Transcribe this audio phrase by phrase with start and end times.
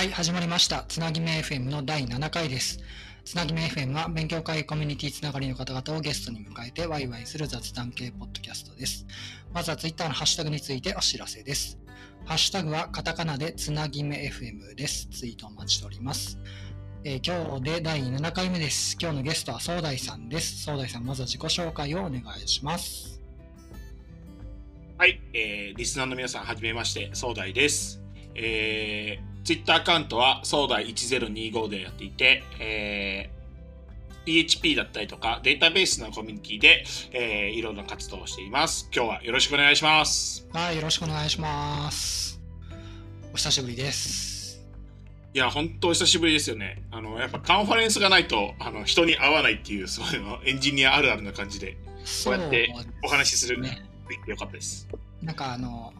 [0.00, 0.86] はい、始まりました。
[0.88, 2.78] つなぎめ FM の第7回です。
[3.26, 9.04] つなぎめ FM は勉強会コミュニティつながりの方々をゲストに迎えてワイワイする雑談系ポッドキャストです。
[9.52, 11.78] まずは Twitter のハッシュタグについてお知らせです。
[12.24, 15.06] ハッシュタグはカタカナでつなぎめ FM です。
[15.10, 16.38] ツイートお待ちしております。
[17.04, 18.96] えー今日で第7回目です。
[18.98, 20.62] 今日のゲストは総大さんです。
[20.64, 23.20] 総大さん、まずは自己紹介をお願いします。
[24.96, 28.00] はい、えー、リスナーの皆さん、はじめまして、総大です。
[28.34, 38.88] えー、ツイッターアカウントは、総大1025でやっていて、えー、PHP だったりとか、データベースのコミュニティで、えー、いろんな活動をしています。
[38.94, 40.46] 今日はよろしくお願いします。
[40.52, 42.40] はい、よろしくお願いします。
[43.32, 44.64] お久しぶりです。
[45.34, 46.84] いや、本当お久しぶりですよね。
[46.92, 51.76] あの、やっぱカンファレンスがないと、あの、人に会わないっていう、そういうの、エンジニアあるあるな感じで、
[52.24, 52.72] こうやって
[53.04, 53.82] お話しするね。
[54.28, 54.86] よかったです。
[55.20, 55.92] なんかあの、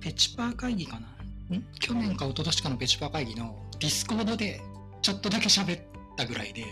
[0.00, 1.09] ペチパー会議かなん
[1.80, 4.60] 去年か一昨年かの PHPer 会議の Discord で
[5.02, 5.82] ちょっとだけ喋っ
[6.16, 6.64] たぐらいで、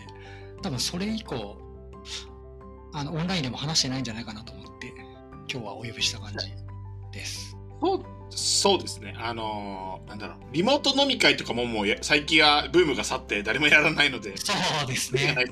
[0.63, 1.59] 多分それ以降、
[2.93, 4.93] あの、オンラインでも話してないんじゃないかなと思って、
[5.51, 6.47] 今日はお呼びした感じ
[7.13, 7.57] です。
[7.81, 9.15] そうそうですね。
[9.19, 10.39] あのーなんだろう。
[10.53, 14.53] リモート飲み会とかももうや最近はブームが去って誰もやらないので、そ
[14.85, 15.45] うですねね。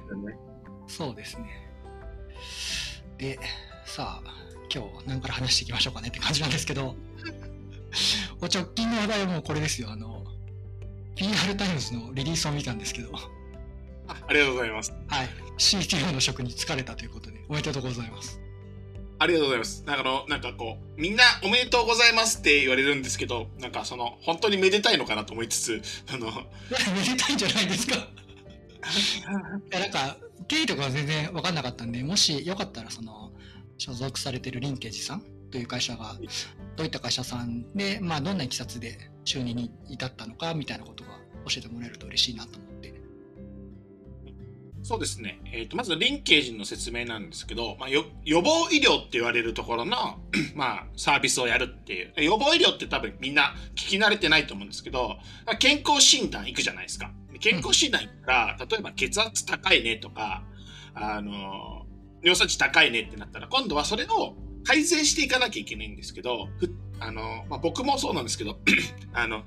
[0.87, 1.47] そうですね。
[3.19, 3.39] で、
[3.87, 4.31] さあ、
[4.73, 6.95] 今日何から話していきましょうかねって感じなんですけど、お
[8.41, 9.91] 直近の話題はもうこれですよ。
[9.91, 10.25] あの、
[11.17, 13.11] PR タイムズのリリースを見たんですけど、
[14.09, 14.93] あありがとうございます。
[15.09, 15.29] はい。
[15.59, 18.41] CTO の職に就かれたということで、おめでとうございます。
[19.19, 19.83] ありがとうございます。
[19.87, 26.27] なんかあの、なんかこう、みんなおめでとうございますって言われるんですけど、なんかその、本当にめでたいのかなと思いつつ、あの、
[26.95, 27.97] めでたいんじゃないですか。
[27.97, 27.99] い
[29.71, 33.33] や、なんか、経緯とかは全然分かんなかったんで、もしよかったら、その、
[33.79, 35.25] 所属されてるリンケージさん
[35.57, 36.15] という会社が、
[36.77, 41.13] どういった会社さんで、まあ、どんないきさつで就任に至ったのか、みたいなことが
[41.49, 42.93] 教えてもらえると嬉しいなと思って。
[44.83, 45.41] そうですね。
[45.51, 50.21] えっ、と、まず、リンケージの説明なんですけど、まあ、よ予防医療って言われるところの、
[50.55, 52.13] まあ、サービスをやるっていう。
[52.23, 55.17] 予防医療って多分みんな聞き慣れてないと思うんですけど、
[55.59, 57.11] 健康診断行くじゃないですか。
[57.41, 60.45] 健康診断行ったら、例えば血圧高いねとか、
[60.95, 61.87] あの、
[62.23, 68.59] 尿酸値高いねってなったら、今度はそれを改善していかなきゃいけないんですけど、ふあの、まあ、僕もそうなんですけど、
[69.13, 69.45] あの、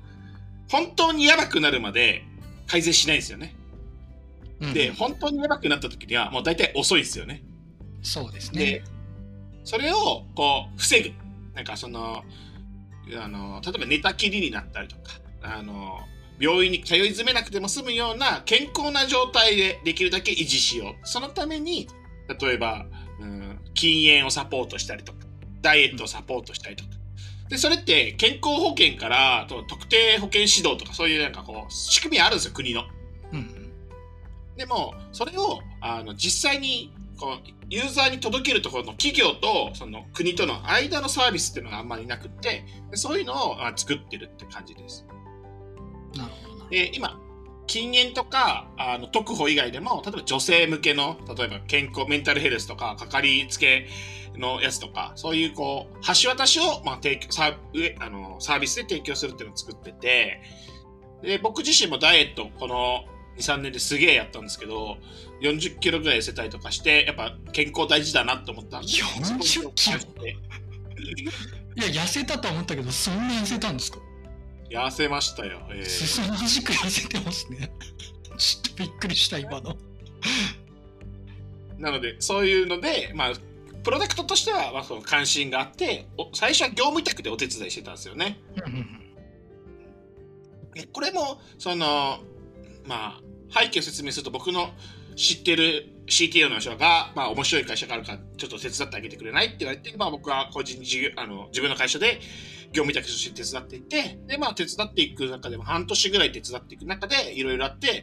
[0.70, 2.24] 本当にやばくなるまで
[2.66, 3.54] 改善しないんですよね。
[4.60, 7.42] うんで、本当にやばくなった時には、もう大体遅いですよね。
[8.02, 8.84] そうですでね。、
[9.64, 11.12] それを、こう、防ぐ。
[11.54, 12.24] なんか、その、
[13.18, 15.02] あの、例えば寝たきりになったりとか、
[15.42, 16.00] あの、
[16.38, 20.94] 病院に通い詰めなくても済むような健康な状態でできるだけ維持しよう。
[21.04, 21.88] そのために、
[22.40, 22.86] 例えば、
[23.18, 25.18] うん、禁煙をサポートしたりとか、
[25.62, 26.90] ダイエットをサポートしたりとか。
[27.48, 32.84] で、それって健康保険からと特定保険指導とかそういうなんかこう、仕組みあるんですよ、国の。
[33.32, 33.72] うん。
[34.56, 45.06] でも、それをあの実際にこうユーザーに届けるところの企業とその国との間のサービスっていうのがあんまりなくって、でそういうのをあ作ってるって感じです。
[46.16, 46.68] なるほど。
[46.68, 47.20] で、今、
[47.70, 53.86] 禁煙とかあの特保以外でも、例えば女性向けの、例えば健康、メンタルヘルスとか、かかりつけ
[54.36, 60.42] のやつとか、そういうこう、橋渡しを、まあ、提供サー上あのサービスで提供するっていうのを作ってて、
[61.22, 63.04] で、僕自身もダイエット、この
[63.38, 64.96] 2、3年ですげえやったんですけど、
[65.40, 68.88] 40キロぐらい痩せたりとかして、やっぱ健康大事だなって思ったんで。
[68.88, 69.38] 40
[69.76, 70.00] キロ？
[71.76, 74.00] いや、痩せたとは思ったけど、そんな痩せたんですか？
[74.70, 75.60] 痩せましたよ。
[75.70, 77.72] えーすさまじく痩せてますね。
[78.38, 79.76] ちょっとびっくりした、今の。
[81.78, 83.32] なので、そういうので、まあ、
[83.82, 88.38] プロダクトとしては、まあ、その関心があって、お最初は業務委託でお手伝いしてたんですよね。
[90.92, 92.20] これも、その、
[92.86, 93.20] ま
[93.50, 94.72] あ、背景を説明すると、僕の
[95.20, 102.20] 知ってる CTO の人が、まあ、面白い会社があるから、ちょっと手伝ってあげてくれないって言われて、まあ、僕は個人事業、あの、自分の会社で
[102.72, 108.02] 業務委託として手伝っていて、で、まあ、手伝っていく中でも、半年ぐらい手伝っていく中で、いろいろあって、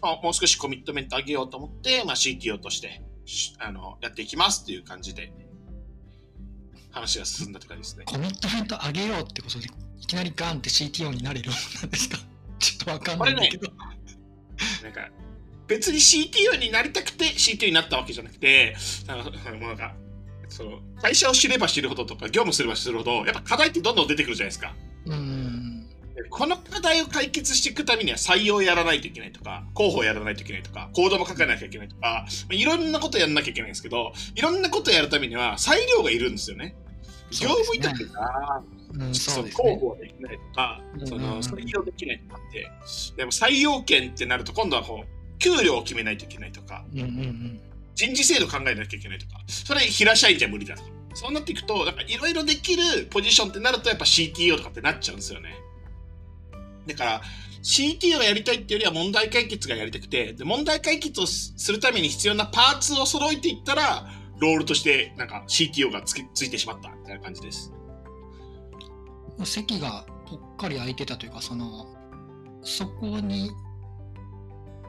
[0.00, 5.32] まあ、もう少しコミットメント上げようと思って、まあ、CTO として、しあの、やっていきますっていう感じで、
[6.92, 8.04] 話が進んだって感じですね。
[8.06, 9.66] コミットメント上げようってことで、
[10.00, 12.16] いきなりガンって CTO になれるもんなんですか？
[12.58, 13.70] ちょっとわかんないんだけど。
[14.82, 15.10] なんか、
[15.66, 18.76] 別に CTO になりたくて CTO になったわけじゃなくて、
[19.06, 19.94] なんか、もうなんか、
[20.48, 24.74] その会社を知れば知るほどとか、業務すればするほど、やっぱ課題ってどんどん出てくるじゃないですか。
[25.06, 25.88] うーん。
[26.14, 36.76] でこの課題を解決していくためには採用やらないといけないとか、広報やらないといけないとか、コードも書かなきゃいけないとか、いろんなことやらなきゃいけないんですけど、いろんなことやるためには裁量がいるんですよね。
[37.32, 38.62] 業務委託が
[38.96, 39.80] うん、そですね広。
[39.80, 42.70] 報できないとか、その採用できないとかって、
[43.16, 45.13] でも採用権ってなると今度はこう、
[45.44, 47.60] 給料を決めないといけないとか、うんうんうん。
[47.94, 50.88] 人事制度考えなきゃいけないとか、それ平社員じゃ無理だとか。
[51.14, 55.54] そうなっていくと、なんかいろいろできるポジションってなるとやっぱ CTO とかってなっちゃうんですよね。
[56.86, 57.22] だから、
[57.62, 67.72] CTO がやりたいっていうよりは問題解決がやりたくて、で問題解決をすするために必要なパーツを揃えていったら、ロールとしてなんか CTO がつきついてしまったみたいな感じです。
[69.44, 71.86] 席がぽっかり空いてたというか、その、
[72.62, 73.50] そこに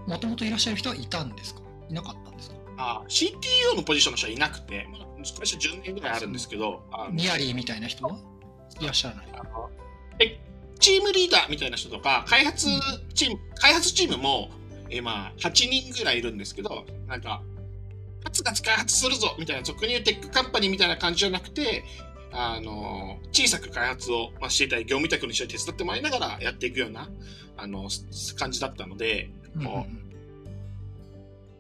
[0.08, 1.62] もともといらっしゃる人はいたんですか？
[1.90, 2.56] いなかったんですか？
[2.78, 8.18] あ CTO のポジションの人はいなくて、まあ、最初10年ぐらいあるんですけど、ニアリーみたいな人は？
[8.82, 9.26] いらっしゃらない。
[10.20, 10.40] え
[10.80, 12.68] チームリーダーみたいな人とか、開発
[13.14, 14.50] チーム、開発チームも、
[14.90, 17.42] えまあ、8人ぐらいいるんですけど、なんか、
[18.24, 21.84] ガツガツ開発するぞみたいな、俗に言うテックカンパニーみたいな感じじゃなくて、
[22.34, 27.10] あの、小さく開発を、まあ、していたり、業務委託の人に手伝ってもらいながらやっていくような、
[27.56, 29.86] あの、す感じだったので、うんう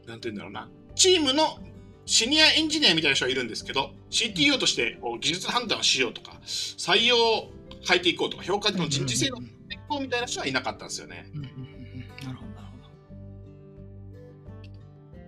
[0.07, 1.59] なんて言うんだろうな、チームの
[2.05, 7.51] シニアエンジニアみたいな人はいるんですけど、CTO としてこう技術判断をしようとか、採用を
[7.87, 11.25] 変えていこうとか、評価の人事制度を変えていこうみたいな人はいなかったんですよね。
[11.33, 12.89] なるほど、なるほど。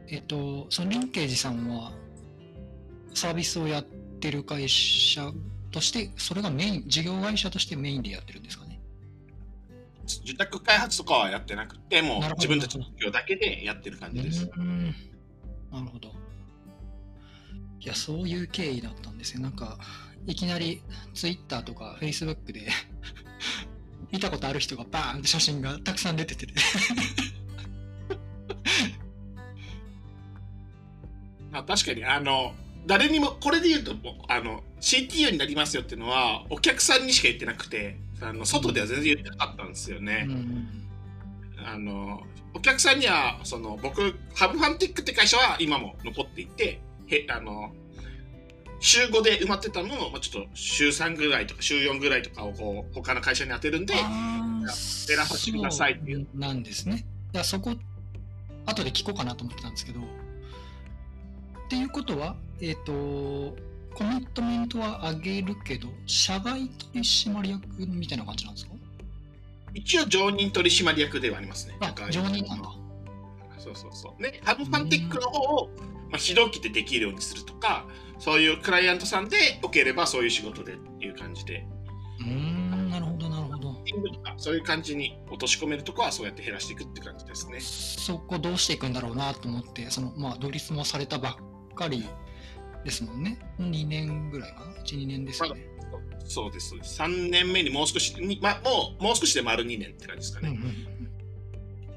[0.10, 1.92] えっと、そのリンケージさんは、
[3.14, 5.32] サービスをやってる会社
[5.72, 8.67] として、それがメイン、事業会社としてメインでやってるんですかね？
[10.24, 14.50] 受託開発とかはやってなくて、もう自分たちの企業だけでやってる感じです。
[14.58, 14.96] うん
[15.72, 16.14] なるほど。
[17.80, 19.42] いや、そういう経緯だったんですよ。
[19.42, 19.78] なんか、
[20.26, 20.82] いきなり
[21.14, 22.68] Twitter とか Facebook で
[24.12, 26.48] 見たことある人がバーンって写真がたくさん出てて、
[31.52, 32.56] まあ、確かに、あの、
[32.86, 33.96] 誰にも、これで言うと、
[34.28, 40.26] あの、CTO になりますよっていうのは、お客さんにしか言ってなくて、あの外では全然言ってなかったんですよね。
[40.28, 40.84] うんうん
[41.60, 42.22] あの
[42.54, 47.72] お客さんにはその僕ハブファンテックって会社は今も残っていてへあの
[48.80, 53.98] 週5で埋まってたのをまあちょっと週3ぐらいとか週4ぐらいとかをこう他の会社に当てるんであ
[54.68, 57.06] やー減らさせてくださいっていうなんですね。
[57.34, 57.74] いや、そこ、
[58.66, 60.04] 後で聞こうかなと思ってたんですけど、っ
[61.70, 63.56] ていうことは、えっ、と、
[63.98, 68.74] コミットメントは上げるけど、社外取締役みたいな感じなんですか？
[69.74, 71.76] 一応常任取締役ではありますね。
[71.82, 72.70] あ常任なんだ。
[73.58, 74.22] そうそうそう。
[74.22, 75.70] ね、ハブファンテックの方を、
[76.12, 77.88] まあ、非同期でできるようにするとか、
[78.20, 81.66] そういうクライアントさんでよければそういう仕事でっていう感じで、
[82.20, 83.76] うーん、なるほど、なるほど。
[84.38, 87.60] そういう感じに落とし込めるとこはそうやって減らしていくって感じですね。
[87.60, 91.32] そこどうしていくんだろうなと思って、その、まあ、独立もされたば
[91.72, 92.06] っかり
[92.88, 93.38] ですもんね。
[93.60, 95.68] 2年ぐらいかな ?1、2年ですよね。
[96.26, 96.74] そうです。
[96.76, 100.72] 3年目にもう少し、にま、もう、もう少しで丸2年って感じですかうんうんうね。
[100.72, 100.72] ん。
[100.74, 100.78] い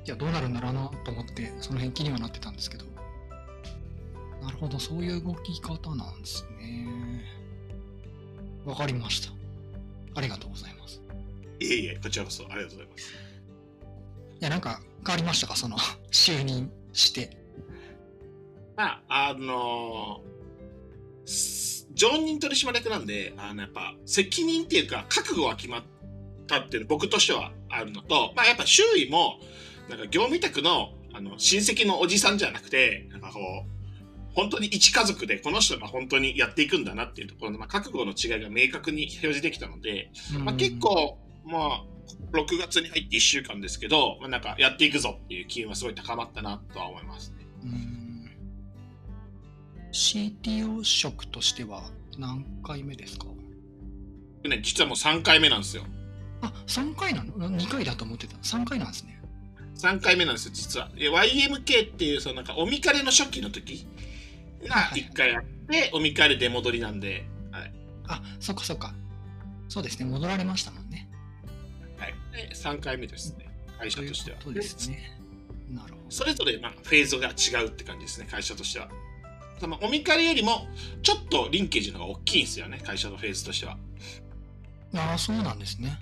[0.07, 2.85] や、どうなるんだろうなと思って、その辺気にはなってたんですけど。
[4.43, 7.25] なるほど、そういう動き方なんですね。
[8.65, 9.33] わかりました。
[10.17, 11.01] ありがとうございます。
[11.61, 13.13] いえいえ、こちらこそありがとうございます。
[14.41, 15.55] いや、なんか変わりましたか？
[15.57, 15.77] その、
[16.11, 17.37] 就任して。
[18.77, 20.40] まあ、あのーす
[21.95, 25.83] 常任取締役なんで、あの、やっぱ、責任っていうか、覚悟は決まっ
[26.47, 29.39] たっていうの僕としてはあるのと、まあ、やっぱ周囲も、
[29.89, 33.71] なんか業務委託の、あの、親戚のおじさんじゃなくて、なんかこう、
[34.35, 40.11] 本当に一家族でこの人が本当にやっていくんだなっていうところの、まあ、覚悟の違いが明確に表示できたので、
[40.45, 41.85] まあ、結構、まあ、
[42.33, 47.37] 6月に入って1週間ですけど、まあ、なんかやっていくぞっていう機運はすごい高まったなとは思いますね。
[47.65, 48.10] うん
[49.93, 51.83] CTO 職としては
[52.19, 53.27] 何回目ですか？
[54.45, 55.85] ね、実はもう3回目なんですよ。
[56.41, 58.37] あ、3回なの ?2 回だと思ってた。
[58.39, 59.21] 3回なんですね。
[59.77, 60.89] 3回目なんですよ、実は。
[60.91, 63.87] で YMK っていう、そのなんか、おみかれの初期の時
[64.67, 67.73] がはい1回あって、おみかれ出戻りなんで、はい。
[68.09, 68.95] あ、そっかそっか。
[69.69, 70.07] そうですね。
[70.07, 71.09] 戻られましたもんね。
[71.99, 73.47] はい、で3回目ですね、
[73.79, 74.39] 会社としては。
[74.39, 75.19] ことですね。
[75.71, 76.07] なるほど。
[76.11, 78.89] それぞれ、まあ、フェーズが違うって感じですね、会社としては。
[79.61, 80.67] そのおみかれよりも、
[81.03, 83.77] ちょっとリンケージの方が大きいんですよね、会社のフェーズとしては。
[84.95, 85.99] ああ、そうなんですね。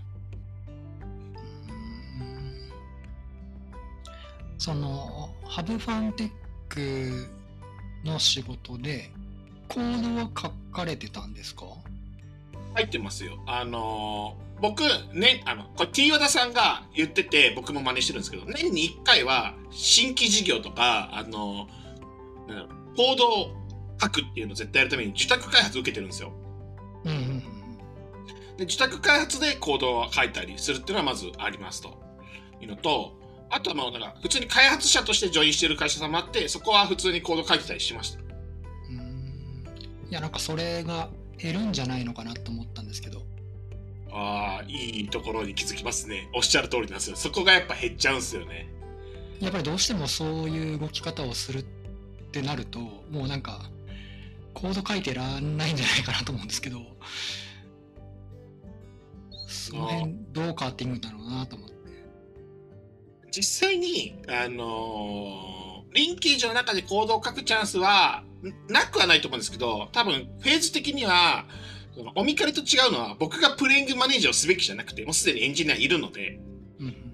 [4.59, 6.31] その、ハブファンテッ
[6.69, 7.27] ク
[8.05, 9.11] の仕事で、
[9.69, 11.65] コードは書かれてたんですか？
[12.75, 13.39] 入ってますよ。
[13.47, 14.83] あのー僕、
[15.15, 23.55] ね、あの、これ T 和田さんが言ってて、僕も真似してるんですけど、年に1回は新規事業とか、あのーコードを
[24.03, 26.33] 書くっていうのを絶対やるために受託開発を受けてるんですよ。
[27.05, 27.43] うんうんうん。
[28.57, 31.97] で自宅開発でコードを書いたりするっていうのはまずありますと。
[32.61, 33.13] いうのと
[33.51, 38.21] あとはもうだから普通に開発者としてジョインしてる会社さんもあってそこは普通にコード書いてたりしました。
[38.91, 39.65] うん。
[40.11, 43.23] いやなんかそれが減るんじゃないのかなと思ったんですけど。
[44.11, 46.29] ああいいところに気づきますね。
[46.35, 47.15] おっしゃる通りなんですよ。
[47.15, 48.69] そこがやっぱ減っちゃうんですよね。
[49.39, 51.65] やっぱりどうしてもそういう動き方をする
[52.29, 53.71] ってなるともうなんか
[54.55, 56.79] コード書いてらんないんじゃないかなと思うんですけど
[59.47, 61.79] その辺どう変わっていくんだろうなと思って。
[63.31, 68.23] 実際にあのーリンケージの中でコードを書くチャンスは
[68.69, 71.45] なくはないと思うんですけど多分フェーズ的には
[71.97, 76.39] そのオミカリと違うのは僕がプレイングマネージャーをすべきじゃなくてもうすでにエンジニアいるので、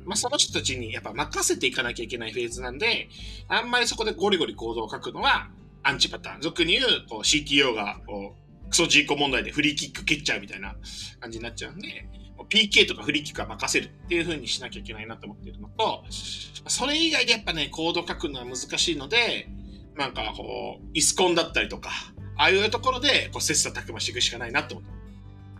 [0.05, 3.09] まあ、その人たちにやっぱ任せていかなきゃいけないフェーズなんで
[3.49, 5.49] あんまりそこでゴリゴリコードを書くのは
[5.83, 6.41] アンチパターン。
[6.41, 10.75] 俗に言うこう CTO がこうクソジーコ問題でフリーキック蹴っちゃうみたいな
[11.21, 12.09] 感じになっちゃうんで
[12.49, 19.49] PK とかフリーキックは任せるっていう風にしなきゃいけないなと思ってるのとそれ以外でやっぱねコード書くのは難しいので
[19.97, 21.91] なんかこうイスコンだったりとか
[22.37, 24.95] ああいうところでこう切磋琢磨していくしかないなと思って。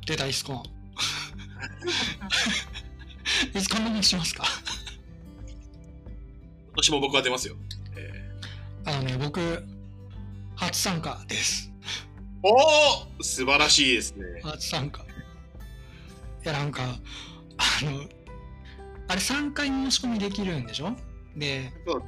[0.07, 0.63] 出たイスコン
[3.55, 4.45] イスコンの話しますか？
[6.67, 7.57] 今年も僕は出ますよ、
[7.97, 8.31] え
[8.85, 9.65] あのね僕
[10.57, 11.71] 初参加です。
[12.43, 12.53] ーお
[13.19, 14.25] お素晴らしいですね。
[14.43, 15.03] 初参加。
[15.03, 15.05] い
[16.45, 16.83] やなんか
[17.57, 18.03] あの
[19.09, 20.97] あれ3回申し込みできるんでしょ？
[21.37, 22.03] でそう。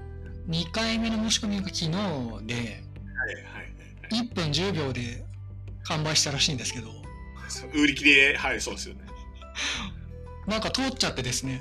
[0.49, 2.85] 2回目の申し込みが昨日ではいはいはい
[4.13, 5.25] 1分10秒で
[5.85, 6.91] 完売したらしいんですけど。
[7.75, 9.03] 売り切れはいそうですよね
[10.47, 11.61] なんか通っちゃってですね。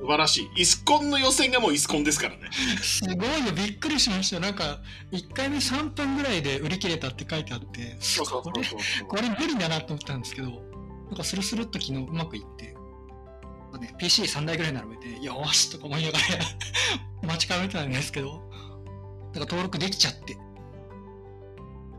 [0.00, 0.62] 素晴らしい。
[0.62, 2.50] イスコンの予選がもうイスコンですからね。
[2.80, 3.52] すごいよ。
[3.52, 4.36] びっくりしました。
[4.36, 4.78] よなんか
[5.10, 7.96] 1回目3分ぐらいで売り切れたって書いてあって
[9.08, 12.74] これ無理だなと思ったんですけどなんかスルスルっと昨日うまくいって、
[13.72, 16.24] まあね、PC3 台ぐらい並べてよーしとか思いながら
[17.26, 20.36] 待ち構えてたんですけどなんか登録できちゃって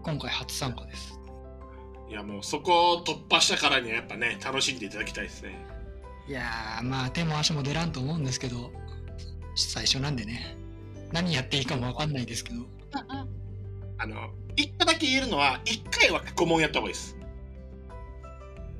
[0.03, 1.19] 今回初参加です。
[2.09, 5.53] いやもうそこを突破したからにはやっぱね楽しんでいただきたいですね
[6.29, 8.71] いやーまあ手も足も出らんと思うんですけど
[9.55, 10.55] 最初なんでね。
[11.11, 12.61] 何やっていいかもわかんないですけど。
[13.97, 17.17] あの一個だけ言えるのは一回は過去問やった方がいいです。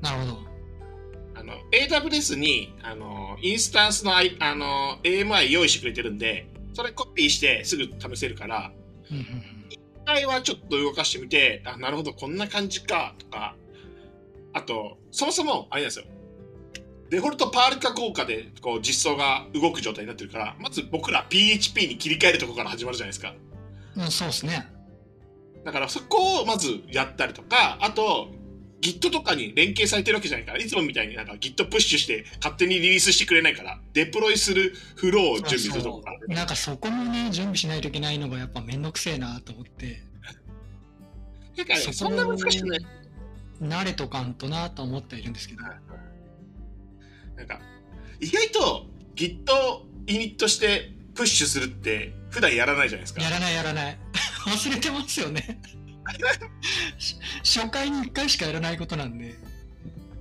[0.00, 0.38] なるほど。
[1.34, 4.22] あの AWS にあのインスタンスの,、あ
[4.54, 8.72] の AMI 用意してくれてるんでそれコピーしてすぐ試せるから
[9.10, 9.24] うんうん。
[9.70, 13.56] 一回はちょっと動かしてみてあなるほどこんな感じかとか
[14.52, 16.04] あとそもそもあれなんですよ
[17.10, 23.34] デフォルトパール化効果でこう実装が動く状態になってるからまず僕ら PHP に切り替えるところから始まるじゃないですか。
[23.96, 24.68] うんうんそうですね。
[25.64, 28.28] だからそこをまずやったりとかあと
[28.80, 36.18] Git とかに連携されてるわけじゃないからいつもみたいになんか Git プッシュして勝手にリリースしてくれないからデプロイするフローを準備するところから。
[36.18, 36.36] そうそう。
[36.36, 40.02] なんかそこもね準備しないといけないのがやっぱめんどくせえなと思って。
[41.56, 42.80] だからねそんな難しくない。
[43.60, 45.62] 慣れとかんとなと思ってはいるんですけど
[47.40, 47.60] なんか
[48.20, 49.44] 意外と Git
[50.06, 53.22] イニットしてプッシュするって普段やらないじゃないですか。
[53.22, 53.98] やらないやらない。
[54.46, 55.60] 忘れてますよね。
[56.98, 57.16] し
[57.60, 59.34] 初回に1回しかやらないことなんで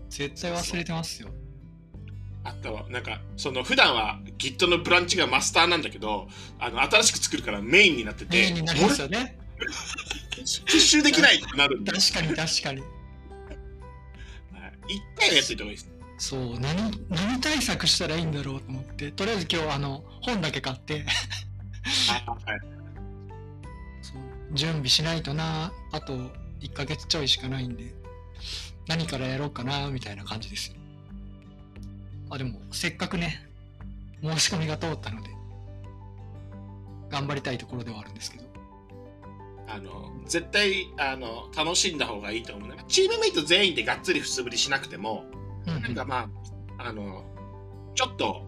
[0.10, 1.30] 絶対忘れてますよ。
[2.46, 9.38] あとはなんかその普段は Git のブランチがマスターなんだけどあの新しく作るからメインになっててメインになりますよね。
[9.60, 9.66] プ
[10.46, 11.92] ッシュできないってなるんで。
[11.92, 12.80] 確かに確かに。
[12.80, 12.92] はい。
[14.96, 21.06] 一回はやっといた方がいいですそう何何対策したらいいんだろうと思ってとりあえず今日あの本だけ買って。
[24.52, 26.14] 準備しないとなあと
[26.62, 27.94] 1ヶ月ちょいしかないんで
[28.88, 30.76] 何からやろうかなみたいな感じですよ。
[32.32, 33.48] あでもせっかくね
[34.22, 35.30] 申し込みが通ったので
[37.10, 38.50] 頑張りたいところではあるんですけど。
[39.72, 42.84] あの絶対あの楽しんだ方がいいと思うね。
[42.88, 45.26] チームメイト全員でがっつり素振りしなくても
[45.66, 46.30] なんかま
[46.78, 47.24] ああの
[47.96, 48.42] ちょっと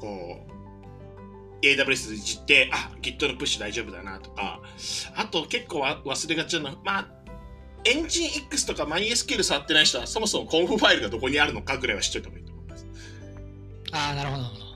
[0.00, 4.60] こう AWS いじってあ Git のプッシュ大丈夫だなとか
[5.16, 7.08] あと結構わ忘れがちなのまあ
[7.84, 12.86] エンジン X とか MySQL 触ってない人はそもそもコンフファイルがどこにあるのかぐらいは知っといた方がいいと思います。
[13.92, 14.42] ああなるほど。
[14.42, 14.68] なるほど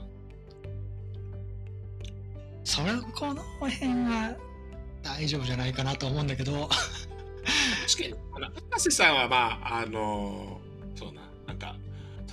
[2.63, 4.35] それこの辺は
[5.03, 6.69] 大丈夫じゃないかなと思うんだけど。
[7.87, 8.15] 確かに。
[8.35, 10.59] あの博士さんはまああの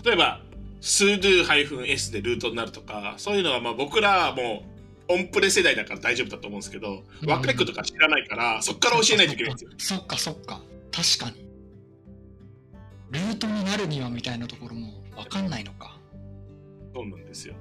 [0.04, 0.40] 例えば
[0.80, 4.64] sudo-s でルートになるとかそういうのはまあ僕らはも
[5.08, 7.28] うオンプレ世代だから大丈夫だと思うんですけど、うん。
[7.28, 9.96] 若い子とか知らないからそっから教えないといけないんですよ。
[9.98, 11.48] そっかそっか確かに。
[13.10, 15.98] ルートになるにはみたいなところも分かんないのか。
[16.94, 17.54] そうなんですよ。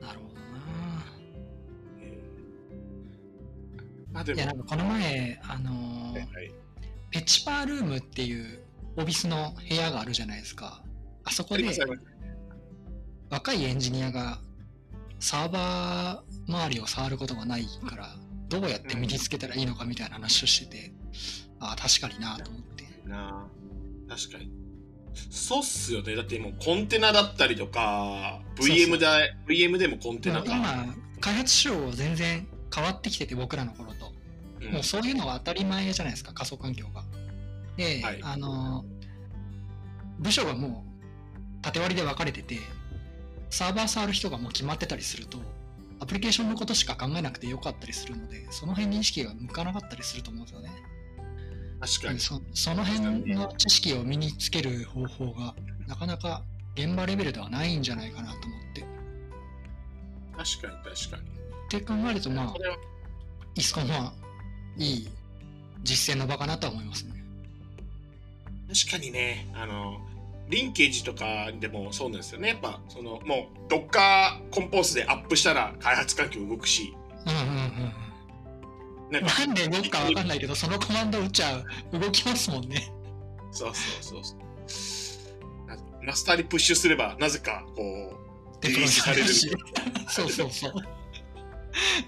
[0.00, 0.40] なるほどな。
[2.00, 4.14] えー。
[4.14, 6.52] まあでも、いやなんかこの前あのーはいはい。
[7.10, 8.60] ペチパールームっていう
[8.98, 10.82] オフィスの部屋があるじゃないですか。
[11.24, 11.64] あそこで
[13.30, 14.38] 若いエンジニアが
[15.20, 18.16] サーバー周りを触ることがないから
[18.48, 20.92] どうやって身につけたらいいのかみたいな話をしてて、
[21.60, 22.84] ああ確かになと思って。
[23.06, 23.46] な。
[24.08, 24.50] あ確かに。
[25.30, 26.16] そうっすよね。
[26.16, 34.12] だってもうコンテナだったりとか VM だ VM でもコンテまあナが、今開発手法全然変わってきてて僕らの頃と、
[34.60, 34.72] うん。
[34.72, 37.04] もうそういうのが当たり前じゃないですか仮想環境が
[37.78, 38.20] で、はい。
[38.22, 38.84] あの
[40.18, 42.58] 部署がもう縦割りで分かれてて
[43.50, 45.38] サーバー触る人がもう決まってたりすると
[46.00, 50.70] アプリケーションのことしか考えなくてよかったりするのでその辺に意識が向かなかったりすると思うんですよね。
[51.80, 52.18] 確かに。
[52.18, 55.54] そその辺の知識を身につける方法が
[55.86, 56.42] なかなか
[56.74, 58.84] 現場レベルではないんじゃないかなと思って。
[60.36, 61.22] 確かに確かに。
[61.22, 62.54] って考えるとまあ
[63.54, 64.12] イスコンは
[64.76, 65.08] いい
[65.82, 67.17] 実践の場かなとは思いますね。
[68.68, 69.98] 確かにねあの
[70.48, 72.48] リンケージとかでもそうなんですよね。
[72.48, 76.94] やっぱそのもう Docker コンポースでアップしたら開発環境動くし。
[77.26, 77.92] うんうんうん
[79.10, 81.98] なんかなんで動くかわかんないけどそのコマンド打っちゃう？
[81.98, 82.92] 動きますもんね。
[83.50, 85.30] そうそうそうそ
[85.64, 85.66] う。
[85.66, 89.28] なマスターにプッシュすればなぜかこうデプロイされる。
[90.08, 90.72] そうそうそう。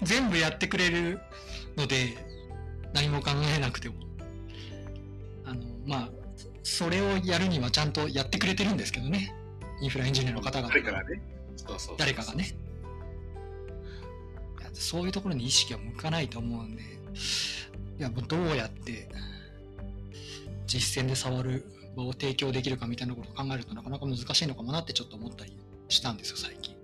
[0.03, 1.19] 全部やってくれる
[1.75, 2.15] ので
[2.93, 3.95] 何も考えなくても。
[5.45, 6.09] あのまあ
[6.63, 9.35] それをやるにはちゃんとやってくれてるんですけどね。
[9.81, 11.21] インフラエンジニアの方々誰かがね？
[11.97, 12.55] 誰かがね。
[14.73, 19.09] そういうところに意識は向かないと思うんで、いやもうどうやって
[20.65, 21.65] 実践で触る
[21.95, 25.55] 場を提供できるかみたいなことを考えるとなかなか難しいのかもなってちょっと思ったり
[25.89, 26.75] したんですよ、最近。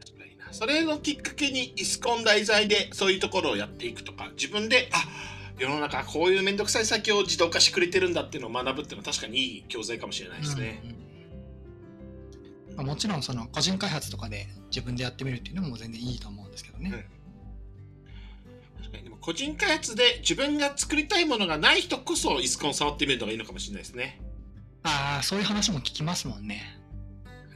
[0.00, 5.04] 確かになそれのきっかけにイスコン題材でそういうところをやっていくとか自分であ
[5.58, 10.80] 世の中こういう面倒くさい先を自動化してくれてるんだっていうのを学ぶっていうのは確かにいい教材かもしれないですね。
[10.84, 10.98] うんうん
[12.78, 17.08] まあもちろんその個人開発とかで自分でやってみるっていうのも全然いいと思うんですけどね。
[18.78, 24.20] 確かにでも個人開発で自分が作りたいものがない人こそイスコン触ってみるのがいいのかもしれないですね。
[24.84, 26.78] ああ、そういう話も聞きますもんね。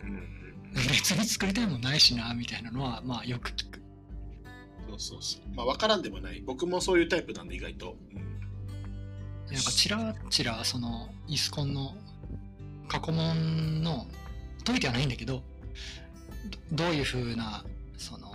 [0.02, 3.81] うん別に作りたいもんないしな、みたいなのはまあよく聞く。
[4.98, 5.54] そうそうそう。
[5.54, 6.42] まあ分からんでもない。
[6.46, 7.96] 僕もそういうタイプなんで意外と。
[8.14, 8.32] うん
[9.52, 11.94] なんかちらちらそのイスコンの
[12.88, 14.06] 過去問の
[14.64, 15.42] 解いてはないんだけど
[16.70, 17.62] どどういうふうな
[17.98, 18.28] その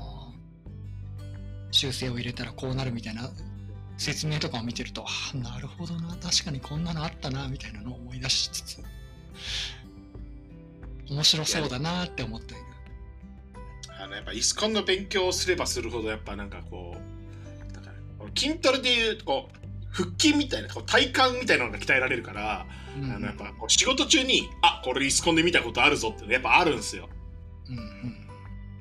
[1.72, 3.30] 修正を入れたらこうなるみたいな
[3.98, 8.84] 説明とかを見てるとあなるほどな確かにこんなのあったなみたいなのを思い出しつつ
[11.10, 12.54] 面白そうだなって思って
[14.18, 16.96] やっぱイスコンの勉強をすればするほどやっぱなんかこ
[17.70, 19.58] うだから筋トレでいうこう
[19.92, 22.66] 腹筋みたいなこう体幹みたいなのが鍛えられるから、
[23.02, 27.10] うんあのやっぱこう仕事中にあこれイスコンで見たことあるぞってやっぱあるんですよ。
[27.70, 28.28] うんうん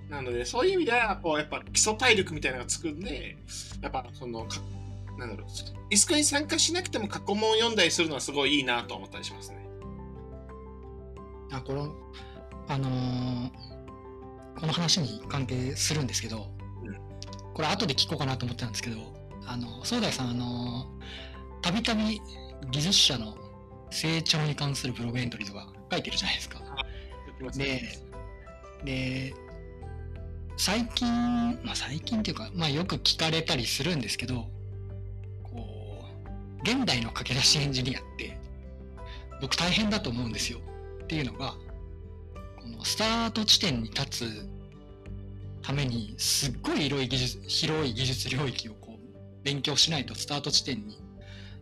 [0.08, 3.36] なのでそういう意味ではこうやっぱ基礎体力みたいなのがつくんで
[3.82, 4.60] やっぱそのか
[5.18, 5.46] なんだろう
[5.90, 9.66] イスコンに参加しなくても過去問を読んだりするのはすごいいいなと思ったりしますね。
[11.50, 11.94] あこの
[12.68, 13.75] あのー
[14.58, 16.48] この話に関係するんですけど、
[16.84, 17.06] うん
[17.56, 18.98] これ後で聞こうかなと思ってたんですけど
[19.46, 20.86] あの壮大さんあの
[21.62, 22.20] たびたび
[22.70, 23.34] 技術者の
[23.90, 26.60] 成長に関するブログエントリーとか書いてるじゃないですか。
[27.56, 27.98] で
[28.84, 29.34] で
[30.58, 31.08] 最近、
[31.64, 34.50] まあ、最近っていうか、まあ、よく聞かれたりするんですけど
[35.42, 36.04] こ
[36.58, 38.38] う現代の駆け出しエンジニアって
[39.40, 40.58] 僕大変だと思うんですよ
[41.04, 41.54] っていうのが
[42.66, 44.48] このスタート地点に立つ
[45.62, 50.98] ためにすっごい広い技術広い技術領域をこう勉強しないとスタート地点に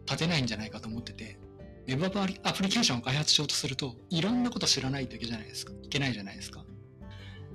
[0.07, 1.38] 立てないんじゃないかと思ってて
[1.87, 6.64] ウェブアプリアプリケーションを開発しようとするといろんなこと知らないといけないですかいけないじゃないですか。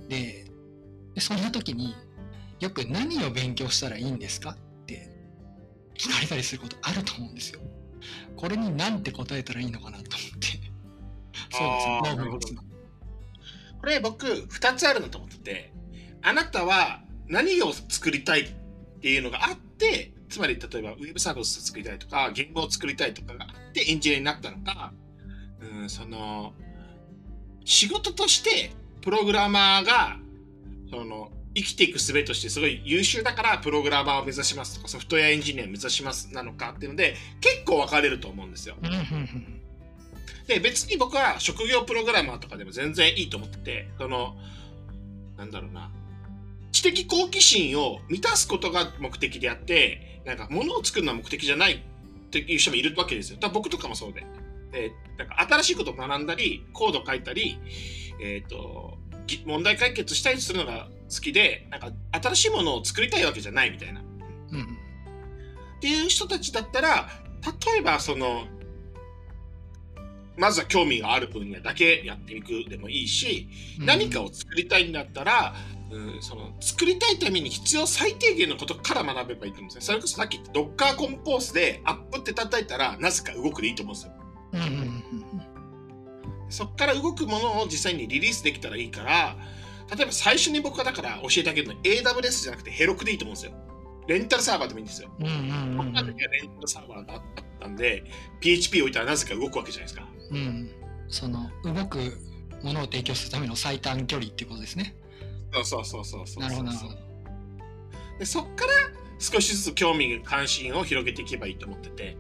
[0.08, 0.46] で
[1.16, 1.96] でそんな時に
[2.60, 5.10] よく何を勉強したらいいんですかって
[5.98, 7.60] 聞かれたりすることあると思うんですよ。
[8.36, 10.70] これに何て答えたらいいのかなと思って。
[11.52, 12.69] そうですね
[13.80, 15.74] これ僕2つあるなと思ってて
[16.22, 18.50] あなたは何を作りたいっ
[19.02, 24.94] ていうのがあってつまり例えばウェブサービスを作りたいとか言語を作りたいとかがあってエンジニアになったのか
[25.62, 26.54] うんその
[27.66, 30.18] 仕事としてプログラマーが
[30.92, 38.76] その生きていく術としてすごい優秀だからプログラマーを目指しますとかソフトウェアエンジニアを目指しますなのかっていうので結構分かれると思うんですよ。
[40.50, 44.36] で別に僕は職業プログラマーとかでも全然いいと思っててその
[45.38, 45.92] なんだろうな
[46.72, 53.36] 知的好奇心を満たすことが目的であってなんか物を作るのは目的じゃないっていう人もいるわけですよ。
[53.38, 54.26] だから僕とかもそうで。
[54.72, 57.60] でなんか新しいことを学んだりコード書いたり、
[58.22, 64.02] えーと、ぎ問題解決したりするのが好きでなんか新しいものを作りたいわけじゃないみたいな。
[64.02, 64.80] うん
[65.78, 67.10] っていう人たちだったら
[67.64, 68.48] 例えばその
[70.40, 73.50] まずは興味がある分野だけやっていくでもいいし、
[73.80, 75.56] うん何かを作りたいんだったら、
[75.92, 79.82] うん、その作りたいために必要最低限のことから学べばいいと思うんですね。
[79.82, 84.14] それこそさっき言った Docker コンポースでアップって叩いたらなぜか動くでいいと思うんですよ。
[84.54, 84.70] うんうんう
[85.46, 85.50] ん
[86.50, 89.36] そっから動くものを実際にリリースできたらいいから、
[89.96, 93.52] 例えば最初に僕がだから教えてあげるのは AWS じゃなくてヘロクでいいと思うんですよ。
[94.08, 95.10] レンタルサーバーでもいいんですよ。
[95.20, 97.22] うんうんうん僕の時はレンタルサーバーがあっ
[97.60, 98.04] たんで、
[98.40, 100.09] PHP 置いたらなぜか動くわけじゃないですか。
[100.32, 100.72] うんうん
[101.08, 101.98] その動く
[102.62, 104.96] ものを提供するための最短距離っていうことですね。
[105.52, 106.44] そうそうそうそうそう。
[106.44, 106.96] なるほどなるほど。
[108.20, 108.72] でそっから
[109.18, 112.18] 少しずつ興味関心を広げていけばいいと思ってて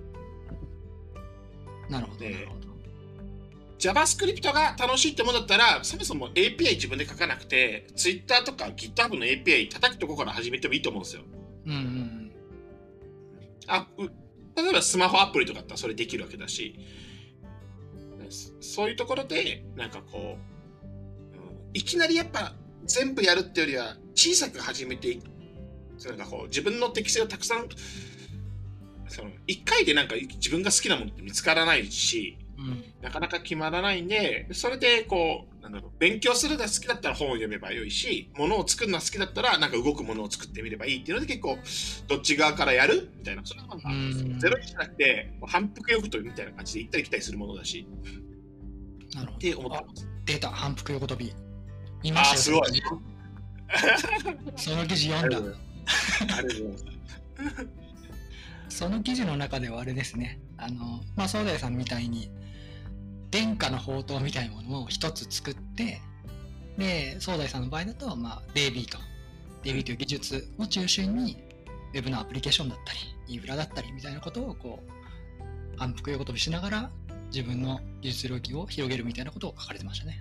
[1.90, 2.60] なるほどなでるほど。
[3.78, 11.22] JavaScript が楽しいってもんだったらそもそも API 自分で書かなくて Twitter とか GitHub の API 叩くとこから始めてもいいと思うんですよ
[11.66, 12.32] うんうん
[13.68, 14.04] あう
[14.56, 16.78] 例えばスマホアプリとかだったらそれできるわけだし
[18.70, 20.40] そそういうところでなんかこう、うん
[21.72, 22.56] いきなりやっぱ
[22.86, 25.28] 全部やるってよりは小さく始めていく。
[26.00, 27.68] それなんかこう自分の適性をたくさん
[29.08, 32.38] その1回でなんか自分が好きなものって見つからないし
[33.02, 41.58] なかなか決まらないんでそれでこうなんだろう勉強するのが好きだったら本を読めばよいしものを作るのが好きだったらなんか動くものを作ってみればいいっていうので結構
[42.08, 44.40] どっち側からやるみたいなそれはなんかうん。
[44.40, 47.86] ゼロにじゃなくて反復横跳びみたいな感じで行ったり来たりするものだし
[49.16, 49.38] なるほど。
[49.38, 50.08] って思ってます。
[50.26, 51.34] 出た反復横跳び。
[52.04, 52.62] 見まあしたすごい。
[54.56, 55.58] その記事読んだ。
[58.70, 60.40] その記事の中ではあれですね。
[60.58, 62.32] あの、まあ、総大さんみたいに、
[63.32, 66.02] 殿下の宝刀みたいなものを一つ作って、
[66.78, 68.98] で、総大さんの場合だと、まあ、DB と、
[69.64, 71.38] DB という技術を中心に、
[71.94, 74.92] ウェブのアプリケーションだったり、インフラだったりみたいなことを、こう、
[75.78, 76.92] 反復横跳びしながら、
[77.34, 80.20] 自分の技術領域を広げるみたいなことを書かれてましたね。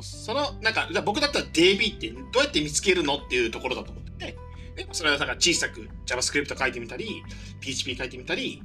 [0.00, 4.36] そのなんか僕だったら DB ってどうやって見つけるのっていうところだと思ってて
[4.74, 7.22] でそれはだから小さく JavaScript 書いてみたり
[7.60, 8.62] PHP 書いてみたり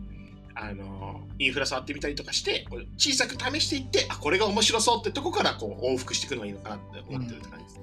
[0.56, 2.66] あのインフラ触ってみたりとかして
[2.98, 7.80] 小さく試していってあこれが面白そうってとこからこう往復していくのがいいのかなって思ってるって感じです、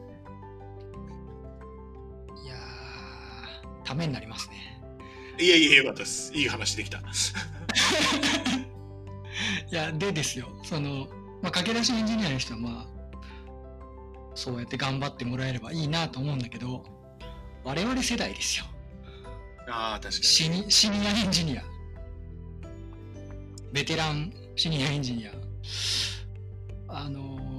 [2.44, 4.83] いやー、ためになりますね。
[5.38, 7.00] いやいやよかったですいい話できた
[9.70, 11.06] いや、でですよ、その、
[11.42, 12.86] まあ、駆け出しエンジニアの人は、まあ、
[14.34, 16.84] そうやって頑張ってもらえればいいなと思うんだけど、
[17.64, 18.66] 我々世代ですよ。
[19.68, 21.64] ああ確かシニシニアエンジニア。
[23.72, 25.32] ベテランシニアエンジニア。
[26.88, 27.54] あのー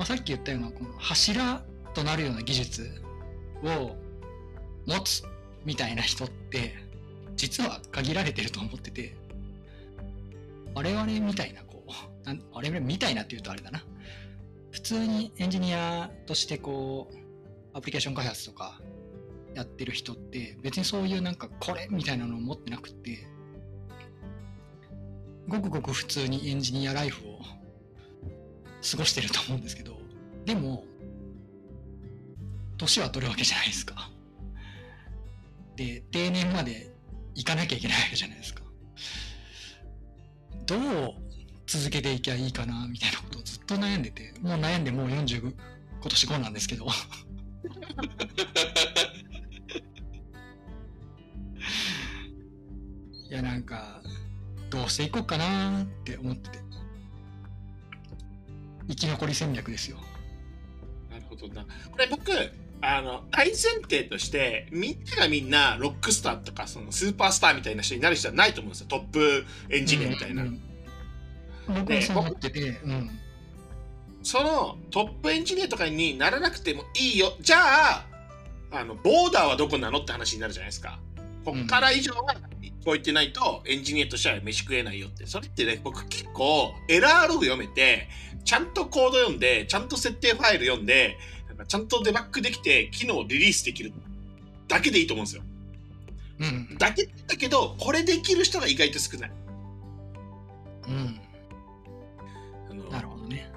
[0.00, 3.02] まあ、さっき言ったような、この柱となるような技術
[3.62, 3.94] を
[4.86, 5.22] 持つ
[5.66, 6.74] みたいな人って、
[7.36, 9.14] 実は限られてると思ってて、
[10.74, 11.90] 我々みたいな、こう、
[12.26, 13.84] なん我々みたいなって言うとあれだな。
[14.70, 17.16] 普通にエンジニアとしてこう、
[17.72, 18.80] アプリケーション開発とか
[19.54, 23.26] やってる人って、別にそういうなんかこれみたいなのを持ってなくて、
[25.48, 27.40] ごくごく普通にエンジニアライフを
[28.90, 29.98] 過ごしてると思うんですけど、
[30.44, 30.84] でも、
[32.78, 34.10] 年は取るわけじゃないですか。
[35.76, 36.92] で、定年まで
[37.34, 38.59] 行かなきゃいけないわけじゃないですか。
[40.70, 40.80] どう
[41.66, 45.54] 続けていきゃいいかなみたいなことをずっと悩んでて、もう悩んでもう45、今
[46.08, 46.86] 年5なんですけど。
[53.28, 54.00] いや、なんか、
[54.70, 56.60] どうしていこうかなって思ってて。
[58.88, 59.96] 生き残り戦略ですよ。
[61.10, 61.66] なるほどな。
[61.90, 62.30] これ僕、
[62.82, 68.86] あの、大前提として、みんながみんなロックスターとか、そのスーパースターみたいな人になる人はないと思うんですよ。
[68.88, 70.42] トップエンジニアみたいな。
[70.42, 70.70] うんうん
[71.74, 73.10] 僕はそう思ってて、うん。
[74.22, 77.32] そのトップエンジニアとかにならなくてもいいよ。
[77.40, 78.06] じゃあ、
[78.72, 80.98] あの、ボーダーはどこなのって話になるじゃないですか。
[81.44, 82.34] こっから以上は
[82.84, 85.26] 超えてないとエンジニアとしては飯食えないよって。
[85.26, 88.08] それってね、僕結構エラーログ読めて、
[88.44, 93.92] ちゃんとコード読んで、ちゃんと設定ファイル読んで、あかちゃんとデバッグできて機能をリリースできる
[94.68, 95.42] だけでいいと思うんですよ。
[96.40, 96.78] うん。
[96.78, 99.32] だけだけどこれできる人が意外と少ない。
[100.88, 101.20] うん。
[102.70, 103.50] あのなるほどね。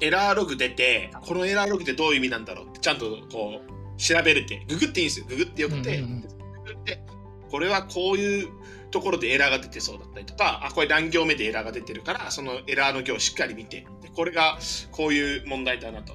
[0.00, 6.28] エラーログ出てこのエラーログってどういう意味なんだろうってちゃんとこう調べれてググっていいんですよググってよくて、うんうんうんグ
[6.64, 7.02] グって
[7.50, 8.48] これはこういう
[8.90, 14.58] ところでエラーが出てそうだったりとかあこれ何行目でエラーが出てるからそのエラーの行をしっかり見てでこれが
[14.92, 16.14] こういう問題だなと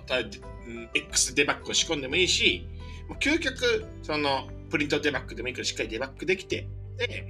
[0.93, 2.67] X デバッグを仕込んでもいいし
[3.19, 7.28] 究極そのプリントデバッグでもいいけどしっかりデバッグできてで、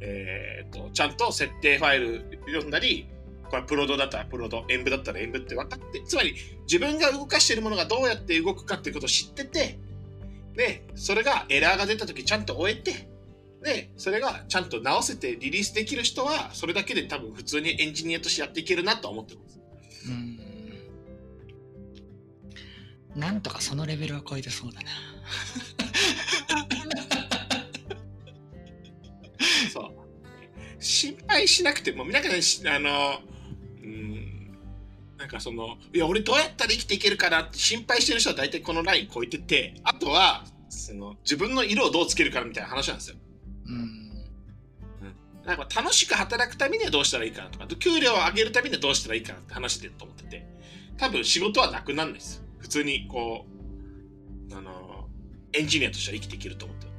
[0.00, 3.08] えー、とちゃんと設定ファイル読んだり
[3.52, 9.78] これプロドだったらプロド、演舞だったら演舞って分かって、つまり自分が動かしているものがどうやって動くかっていうことを知ってて、
[10.56, 13.10] で、それがエラーが出た時ちゃんと終えて、
[13.62, 19.60] で、それがちゃんと直せてリリースできる人は、それだけで多分普通にエンジニアとしてやっていけるなと思ってます。
[20.08, 20.51] うん。
[23.16, 24.90] なんとかそのレベルは超えてそうだな。
[29.72, 29.92] そう。
[30.78, 33.20] 心配しなくても、なんかね、しあの、
[33.82, 34.58] うん、
[35.18, 37.42] なんかその、いや、俺どうやったら生きていけるかな？
[37.42, 43.16] って心配してる人は大体このライン超えてて、あとは、その自分の色をどうつけるかみたいな話なんですよ。
[43.66, 44.02] うん。
[45.44, 50.46] なんか楽しく働くためにはどうしたらいいかなとか、給料を上げるためにはどうしたらいいかなって話してると思ってて、
[50.96, 52.42] 多分仕事はなくならないです。
[52.62, 53.44] 普通にこ
[54.50, 55.08] う、あの、
[55.52, 56.92] エンジニアとしては生きていけると思ってる。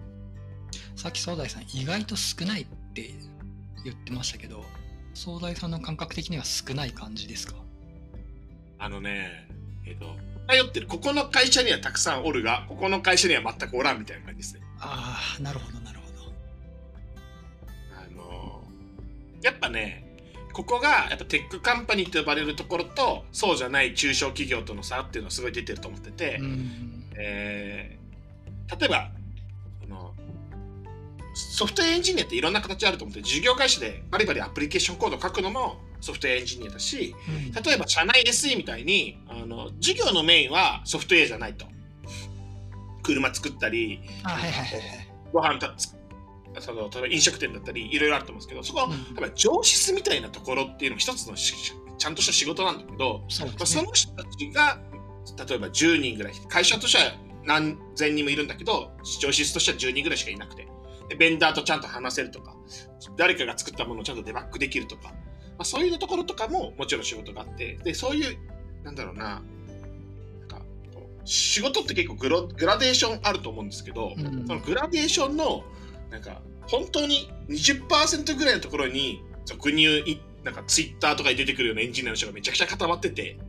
[0.95, 3.13] さっき総大さん、意外と少ないって
[3.84, 4.63] 言ってましたけど、
[5.15, 7.56] 総大さんの感覚的には少ない感じですか？
[8.78, 9.47] あのね、
[9.86, 10.15] えっ、と、
[10.47, 14.62] 通ってる、ここの会社にはたくさんおるが、ここの会社には全くおらんみたいな感じですね。
[14.80, 16.34] ああ、なるほど、なるほど。
[17.97, 18.63] あの
[19.41, 20.12] やっぱね、
[20.53, 27.05] ここがやっぱテックカンパニーと呼ばれるところと、そうじゃない中小企業との差っていうのはすごい出てると思ってて、うん。
[27.17, 28.03] えー
[28.79, 30.13] 例えばあの
[31.35, 41.65] ソフトウェアエンジニアっていろんな形あると思って事業会社でバリバリアプリケーションコードを書くのもソフトウェアエンジニアだしうん例えば社内 SE みたいにあの事業のメインはソフトウェアじゃないと
[43.03, 45.07] 車作ったりあ、はいはいはいはい。
[45.31, 45.59] ご飯
[46.61, 53.81] その例えば飲食店だったりいろいろあると思うんですけどそこはうん上司みたいなところっていうのも一つのしちゃんとした仕事なんだけどまあそうですね。
[53.81, 54.79] その人たちが
[55.47, 57.13] 例えば10人ぐらい会社としては
[57.45, 60.67] 何千人もいるんだけど上司としては10人ぐらいしかいなくて
[61.09, 62.55] でベンダーとちゃんと話せるとか
[63.17, 65.11] 誰かが作ったものをちゃんとデバッグできるとか、ま
[65.59, 68.37] あ、そういうところとかももちろん仕事があってでそういう
[68.83, 69.41] なんだろうな
[70.39, 70.57] なんか
[70.93, 75.63] こう仕事って結構グログラデーションあると思うんですけど、うんそのグラデーションの
[76.13, 83.39] なんか本当に20%ぐらいのところに俗に言ういなんかツイッターとかに出てくるようなエンジニアの人がめちゃくちゃ固まってて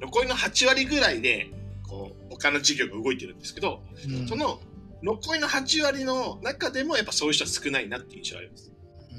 [0.00, 1.50] 残りの8割ぐらいで
[1.88, 4.60] こう他の事業が動いてるんですけど、うんその
[5.02, 8.72] 残りの8割の中でもやっぱそういう人は少ないなっていう印象があります。
[9.10, 9.14] う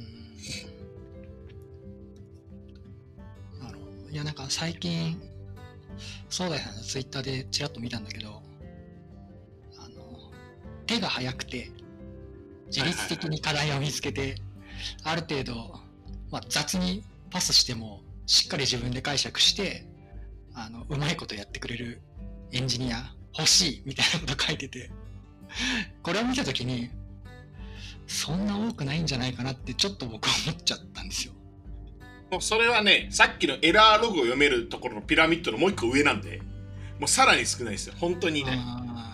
[3.60, 4.10] んなるほど。
[4.10, 5.22] いや、なんか最近、
[6.30, 8.42] 総大さんのツイッターでちらっと見たんだけど、
[9.78, 10.32] あの、
[10.86, 11.70] 手が早くて、
[12.68, 14.36] 自律的に課題を見つけて、
[15.04, 15.80] ある程度、
[16.32, 19.86] まあ、雑にパスしても、しっかり自分で解釈して、
[20.54, 22.02] あの、うまいことやってくれる
[22.52, 24.92] エンジニア欲しいみたいなこと書いてて、
[26.02, 26.90] これを見たときに、
[28.08, 31.34] そんな多くないんじゃないかなってちょっと僕は思っちゃったんですよ。
[32.32, 36.42] もうそれはね、さっきのエラーログを読めるところのピラミッドのもう一個上なんで、
[37.00, 37.94] もうさらに少ないですよ。
[37.98, 38.58] 本当にいない。
[38.58, 39.13] あーなるほど。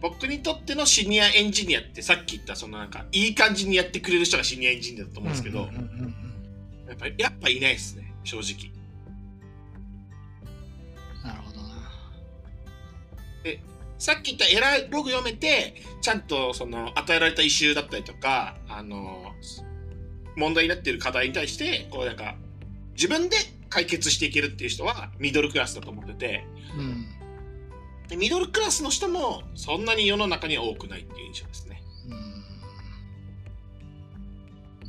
[0.00, 8.70] 僕にとってのシニアエンジニアってさっき言ったそのなんかいい感じにやってくれる人がシニアエンジニアだと思うんですけど、やっぱやっぱいないですね、正直。
[11.24, 11.66] なるほどな。
[13.98, 19.32] さっき言ったエラーログ読めて、ちゃんとその与えられたイシューだったりとか、あの、
[20.36, 22.36] 問題になっている課題に対して、こうなんか、
[22.94, 23.36] 自分で
[23.70, 26.44] 解決していけるっていう人はミドルクラスだと思ってて、
[26.78, 27.05] うん。
[28.08, 31.82] でミドルクラスの人もそんなに世の中には多くないっていう印象ですね。
[32.08, 32.36] うん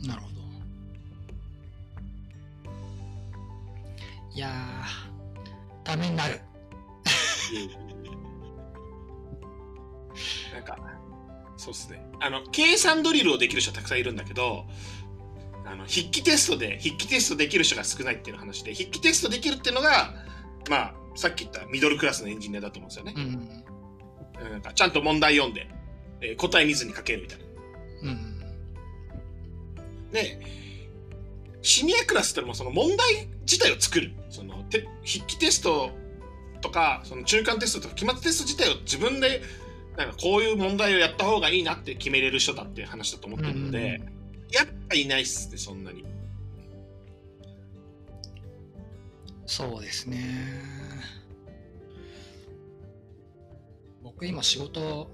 [0.07, 0.37] なるほど。
[4.33, 6.39] いやー、ためになる。
[10.53, 10.77] なんか、
[11.57, 12.05] そうですね。
[12.19, 14.65] あの、計算ドリルをできる人はたくさんいるんだけど、
[15.65, 20.13] あの、筆記テストで、筆記テストできる人が少ないっていう話で、筆記テストできるっていうのが、
[20.69, 23.13] まあ、さっき言ったミドルクラスのエンジニアだと思うんですよね。
[23.17, 24.51] うん。
[24.51, 25.67] なんかちゃんと問題読んで、
[26.21, 27.45] えー答え見ずに書けるみたいな。
[28.11, 28.39] うん。
[30.11, 30.39] で、
[31.63, 34.13] シニアクラスってのもその問題自体を作る。
[34.29, 35.89] そのて筆記テスト
[36.61, 39.41] とかその中間テストとか期末テスト自体を自分で
[39.97, 44.01] なんかこういう問題をやった方がいいなって決めれる人だっていう話だと思ってるので、
[44.51, 46.05] やっぱいないっすねそんなに。
[49.47, 50.76] そうですね。
[54.17, 55.11] 僕今仕事、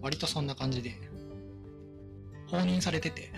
[0.00, 0.94] 割とそんな感じで、
[2.46, 3.32] 放任されてて、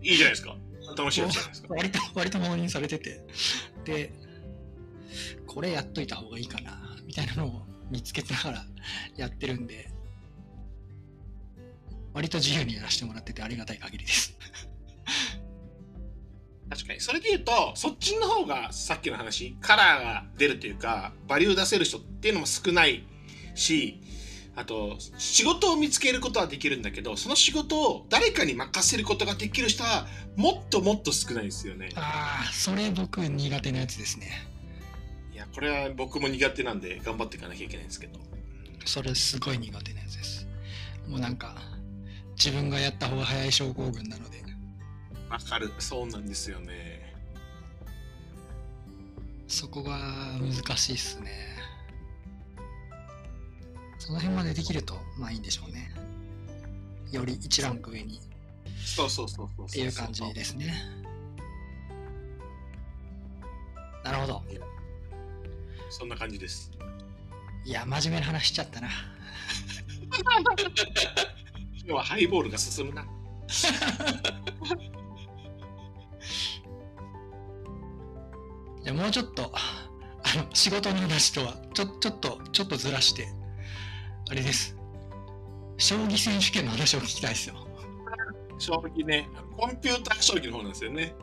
[0.00, 0.56] いいじゃないですか。
[0.96, 1.68] 楽しいやつじゃないですか。
[1.74, 3.20] 割と、割と放任されてて、
[3.84, 4.12] で、
[5.44, 8.64] これやっといた方がいいかな、みたいなのを見つけながら
[9.18, 9.90] やってるんで、
[12.14, 14.38] 割と自由にやらせてもらっててありがたい限りです。
[16.70, 17.00] 確かに。
[17.00, 23.04] それで言うと、そっちの方がさっきの話、カラーが出るというか、バリュー出せる人っていうのも少ない
[23.58, 24.00] し、
[24.56, 31.90] あと、仕事を見つけることはできるんだけど、その仕事を誰かに任せることができる人は、もっともっと少ないですよね。
[31.94, 34.48] ああ、それ僕苦手なやつですね。
[35.32, 38.18] いや、これは僕も苦手なんで、頑張っていかなきゃいけないんですけど。
[38.84, 40.48] それすごい苦手なやつです。
[41.06, 41.56] もうなんか、
[42.36, 44.42] 自分がやった方が早い症候群なので、
[45.28, 45.70] わかる。
[45.78, 47.14] そうなんですよね。
[49.46, 51.57] そこが難しいっすね。
[54.08, 55.92] その辺までできると、まあいいんでしょうね。
[57.12, 58.18] より1ランク上に
[58.82, 59.66] そうそうそうそう。
[59.66, 60.72] っていう感じですね。
[64.02, 64.42] なるほど。
[65.90, 66.70] そんな感じです。
[67.66, 68.88] いや、真面目な話しちゃったな。
[71.74, 73.04] 今日はハイボールが進むな。
[78.82, 83.36] じゃあもうちょっと、あの、仕事の話とは、ちょ、ちょっと、ちょっとずらして、
[84.30, 84.76] あれです。
[85.78, 87.54] 将棋選手権の話を聞きたいですよ。
[88.58, 91.14] 将棋ね、コンピューター将棋の方なんですよね。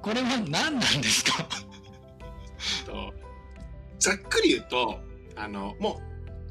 [0.00, 1.46] これは何なんですか？
[2.86, 3.12] と
[3.98, 5.00] ざっくり言うと、
[5.34, 6.00] あの、も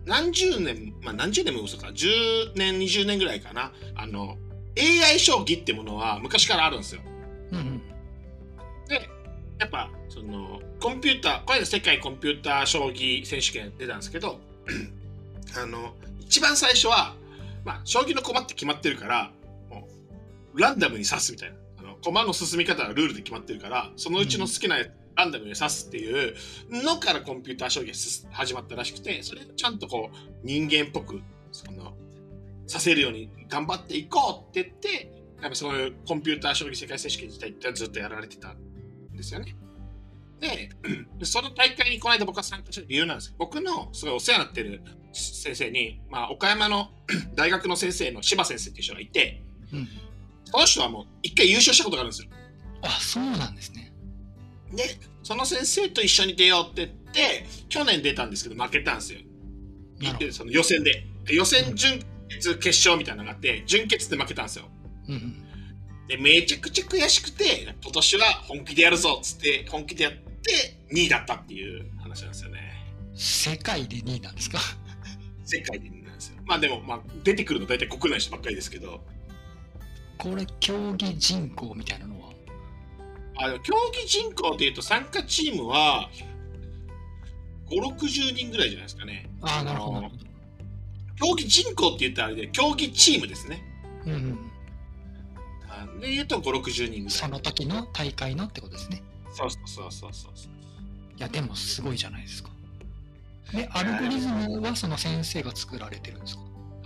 [0.06, 3.72] う何十年、まあ何十年も嘘か、10年、20年ぐらいかな。
[3.96, 4.38] あの、
[4.78, 7.02] AI 将棋ってものは昔からあるんですよ。
[7.52, 7.82] うんうん。
[8.88, 9.10] で、
[9.60, 14.39] やっぱ、その、コンピューター、これで世界コンピューター将棋選手権出たんですけど、
[15.58, 17.16] あの、一番最初は、
[17.64, 19.32] まあ、将棋の駒って決まってるから、
[19.70, 19.88] も
[20.54, 21.56] う、ランダムに指すみたいな。
[21.80, 26.36] あの、駒の進み方がルールで決まってるから、そのうちの好きなやつランダムに指すっていう
[26.70, 31.94] のからコンピューター将棋が始まったらしくて、それをちゃんとこう、人間っぽく、その、
[32.68, 39.56] させるように頑張っていこうって言って、やっぱそういうコンピューター将棋世界選手権自体ってずっとやられてたんですよね。
[40.39, 40.69] で、
[41.24, 44.82] その大会にこの間僕が参加した理由なんです僕のすごいお世話になってる
[45.13, 46.89] 先生に、まあ、岡山の
[47.36, 49.88] 大学の先生の柴先生っていう人がいて、うん。
[50.45, 52.30] その人はもう一回優勝したことがあるんですよ。
[52.82, 53.91] あ、そうなんですね。
[54.74, 54.84] で、
[55.24, 59.19] その先生と一緒に出ようって言って、去年出たんですけど負けたんですよ。
[60.19, 61.06] でその予選で。
[61.26, 64.65] で予選、準決、決勝みたいなのがあって、準決で負けたんですよ。
[65.08, 65.45] うんうん。
[66.08, 70.12] で、めちゃくちゃ悔しくて、今年は本気でやるぞっつって、本気でや
[70.46, 72.60] って、2位だったっていう話なんですよね。
[73.16, 74.60] 世界で2位なんですか？
[75.44, 76.38] 世界で2位なんですよ。
[76.46, 79.04] まあでも、まあ、出てくるの大体国内の人ばっかりですけど、
[80.18, 82.30] これ、競技人口みたいなのは？
[83.38, 86.10] あの競技人口でいうと参加チームは、
[87.70, 89.30] 5、60人ぐらいじゃないですかね。
[89.42, 90.10] ああ、なるほど。
[91.18, 93.64] 競技人口って言ったらあれで、競技チームですね。
[94.06, 94.52] うんうん。
[95.68, 97.10] あで言うと5、60人ぐらい。
[97.10, 99.02] その時の大会のってことですね。
[99.36, 100.52] そうそうそうそうそう。
[101.17, 102.50] いや、でもすごいじゃないですか。
[103.54, 106.41] で、アルゴリズムはその先生が作られてるんですか？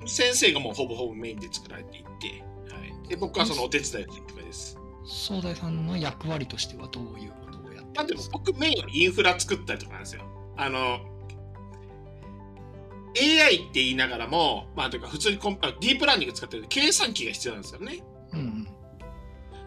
[0.07, 2.07] 先生がもうほぼほぼメインで作られていて、
[2.73, 4.77] はい、で僕はそのお手伝いをするくらいです。
[5.05, 10.23] 総大さんの役割としてはどういうことをやってまあでも僕メインはインフラ作ったりとかなんですよ。
[10.57, 10.99] あの、
[13.17, 18.03] AI って言いながらも、まあというか普通にコンあディープラーニング使ってる計算機が必要なんですよね。
[18.33, 18.63] うんうん。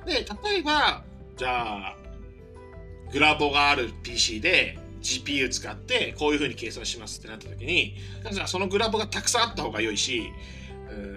[0.07, 1.03] で、例えば、
[1.37, 1.97] じゃあ、
[3.13, 7.95] グラボがある PC で GPU 使ってこういう風に計算しますってなった時に、
[8.47, 10.33] そのグラボがたくさんあった方が良いし、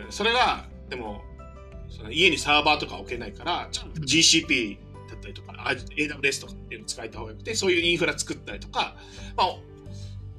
[0.09, 1.21] それが、でも、
[1.89, 4.77] その家にサーバーとか置けないから、ちゃんと GCP
[5.09, 5.53] だったりとか、
[5.97, 8.95] AWS とかっていうの使えた方がよくて、そういうインフラ作ったりとか、
[9.37, 9.55] まあ、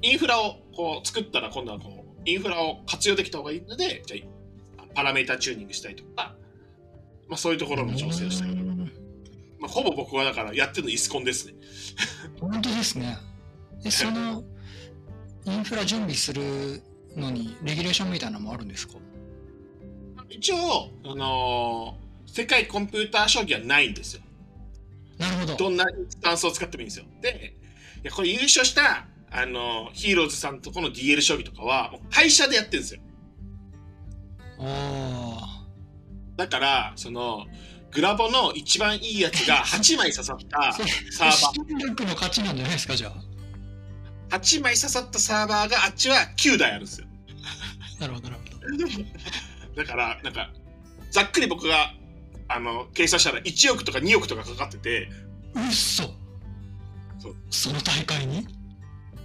[0.03, 6.35] インフラをこう作ったら今度はこう、インフラを活用できた方がいいので、じゃ、パラメータチューニングしたりとか、
[7.29, 8.66] まあそういうところの調整をしたりとか。
[9.57, 11.55] うんまあ、ほぼ僕はだからやってるのイスコンですね。
[12.41, 13.19] 本当ですね。
[13.83, 14.45] で、 その
[15.47, 16.83] インフラ準備する
[17.17, 18.95] のにレギュレーションみたいなのもあるんですか？
[20.29, 24.21] 一応、あのー世界コンピューター将棋はないんですよ。
[25.17, 25.57] なるほど。
[25.57, 27.07] どんなスタンスを使ってもいいんですよ。
[27.23, 27.55] で、
[28.03, 33.01] いやこれ優勝したあの、ヒーローズさんとこの DL 将棋とかは、会社でやってるんですよ。
[36.37, 37.47] だから、その、
[37.97, 41.67] グラボの一番いいやつが 8枚刺さったサーバー。
[41.67, 44.37] 新力の勝ちなんじゃないですかじゃあ。
[44.37, 47.07] 8枚刺さったサーバーがあっちは9台あるんですよ。
[47.99, 50.53] なるほどなるほだから、なんか、
[51.11, 51.95] ざっくり僕が、
[52.49, 55.09] あの、計算したら1億とか2億とかかかってて、
[55.55, 55.65] どう。
[55.65, 56.15] っそ
[57.51, 58.47] その大会に？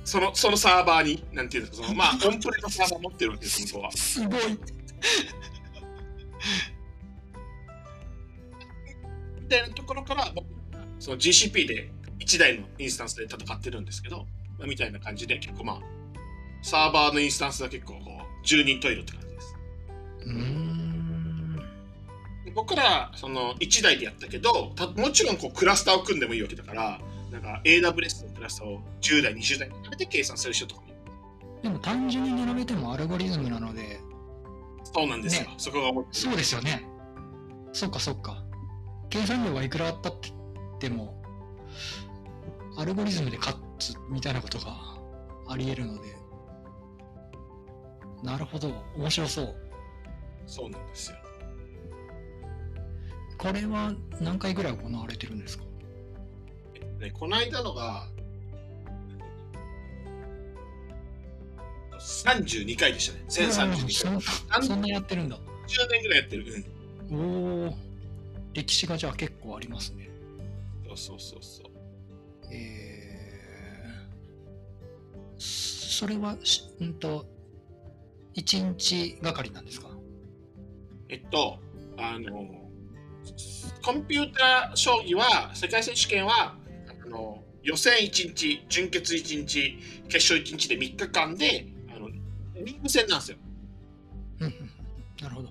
[0.06, 3.92] その、そのサーバーに、なんていうんですか、その、まあ、オンプレのサーバー持ってるわけです、向こうは。
[3.92, 4.42] すごい。
[4.50, 4.58] み
[9.52, 10.46] たいなところから、僕
[11.00, 14.26] その GCP で1台のインスタンスで戦ってるんですけど、
[14.58, 15.80] まあみたいな感じで、結構まあ、
[16.62, 19.56] サーバーのインスタンスは結構こう、10人トイレって感じです。
[20.26, 21.56] うーん。
[22.46, 27.00] で僕ら、その1台でやったけど、たもちろんこうクラスターを組んでもいいわけだから、
[27.32, 30.98] なんか AWS のクラスターを10台、20台に並べて計算する人とかもいる。
[31.64, 34.00] でも単純に並べてもアルゴリズムなので。
[34.84, 35.50] そうなんですよ。
[35.50, 35.54] ね。
[35.58, 36.86] そこが思ってるそうですよね。
[37.74, 38.44] そっかそっか
[39.12, 40.38] 計算量がいくらあったって言
[40.76, 41.22] っても
[42.78, 44.76] アルゴリズムで勝つみたいなことが
[45.48, 46.16] あり得るので
[48.24, 49.56] なるほど面白そう
[50.48, 51.18] そうなんですよ。
[53.38, 55.64] これは何回ぐらい行われてるんですか？
[57.00, 58.08] でこの間のが
[62.00, 63.26] 32回でしたね。
[63.28, 64.64] 1032回。
[64.64, 65.38] そんなやってるんだ
[65.68, 66.66] 10年ぐらいやってる。
[67.10, 67.66] うん。
[67.66, 67.74] おお
[68.54, 70.10] 歴史がじゃあ結構ありますね
[70.88, 71.72] そうそうそうそう。
[72.54, 77.26] えー、それはしうんと
[78.36, 79.90] 1日がかりなんですか？
[81.10, 81.60] えっと、
[81.98, 82.70] あの、
[83.84, 86.56] コンピューター将棋は、世界選手権は、
[87.04, 89.78] あの予選1日、準決1日、
[90.08, 93.38] 決勝1日で3日間で、あのリーグ戦なんですよ。
[95.22, 95.50] なるほど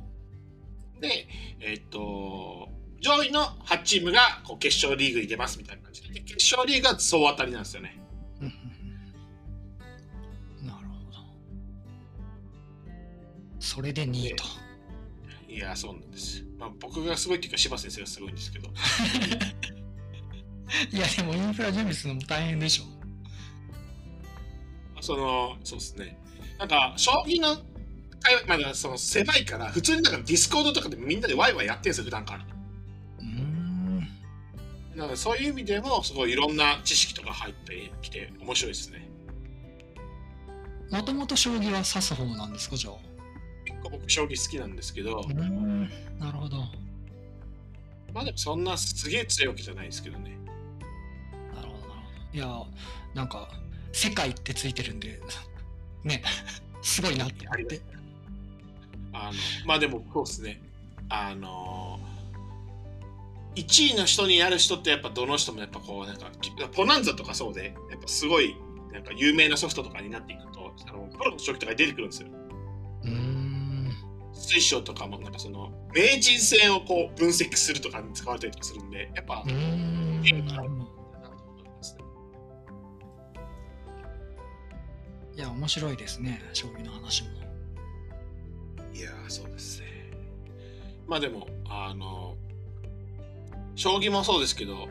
[1.01, 1.29] で、
[1.61, 2.70] えっと、
[3.01, 7.99] 上位の8チームがこう決勝リーグに出ますみたいな感じで、で決勝リーグが総当たりなんですよね。
[8.41, 8.49] な
[10.69, 11.19] るほど
[13.59, 14.45] それで2位と
[15.49, 16.45] いや、そうなんです。
[16.59, 18.69] まあ、僕がすごいっていうか、柴先生がすごいんですけど、
[20.93, 22.85] いやでもインフラ準備するのも大変でしょ
[25.01, 26.17] その、そうですね。
[26.59, 27.57] なんか、将棋の
[28.21, 32.47] 界隈、まだその狭いから、普通になんか Discord とかでみんなでワイワイやってるんですよ、普段から。
[35.01, 39.09] なので、そういう意味でも、すごいいろんな知識とか入ってきて、面白いですね。
[40.91, 42.95] もともと将棋は指す方なんですかじゃあ？
[43.65, 45.21] 結構僕、将棋好きなんですけど。
[45.21, 45.89] う、ーん。
[46.19, 46.59] なるほど。
[48.13, 50.37] まあでもそんなすげえ強いわけじゃないですけどね。
[51.55, 52.39] なるほどなるほど。
[52.39, 52.67] いや
[53.15, 53.49] なんか
[53.93, 55.19] 世界ってついてるんで
[56.05, 56.23] ね
[56.83, 57.81] すごいなって思って。
[59.13, 59.33] あの
[59.65, 60.61] まあでもそうですね。
[61.09, 62.01] あの
[63.57, 66.31] 1位の人になる人ってやっぱどの人もやっぱこうなんか
[66.73, 68.57] ポナンザとかそうでやっぱすごい
[68.93, 72.29] なんか有名なソフトとかになっていくとあのプロの将棋とかに出てくるんですよ。
[73.05, 73.93] うーん。
[74.33, 80.23] 水晶とかもなんかその名人戦をこう分析するとかに使われたりとかするんでやっぱうーん。
[80.47, 81.01] なるほど
[85.37, 87.31] いや面白いですね将棋の話も。
[88.93, 89.87] いやーそうですね。
[91.07, 92.37] まあでもあの
[93.81, 94.89] 将棋もそうですけど、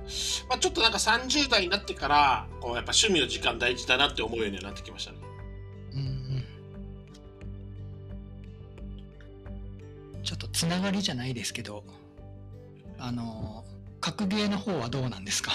[0.49, 5.17] まあ、ちょっとなんか30代になってからこうやっぱ趣味の時間大事だなって思うようにはなってきましたね。
[5.93, 6.01] うんう
[10.19, 10.23] ん。
[10.23, 11.83] ちょっとつながりじゃないですけど
[12.97, 13.63] あの
[14.01, 15.51] 格ゲーの方はどうなんですか？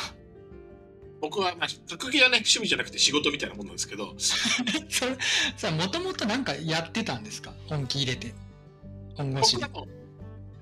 [1.20, 4.14] 僕は、まあ、格ゲーはね趣味じゃなくて仕事みたいなもんなんですけど。
[4.16, 4.36] そ
[5.06, 5.16] れ
[5.56, 7.52] さもともとなんかやってたんですか？
[7.66, 8.32] 本気入れて。
[9.16, 9.66] 本腰で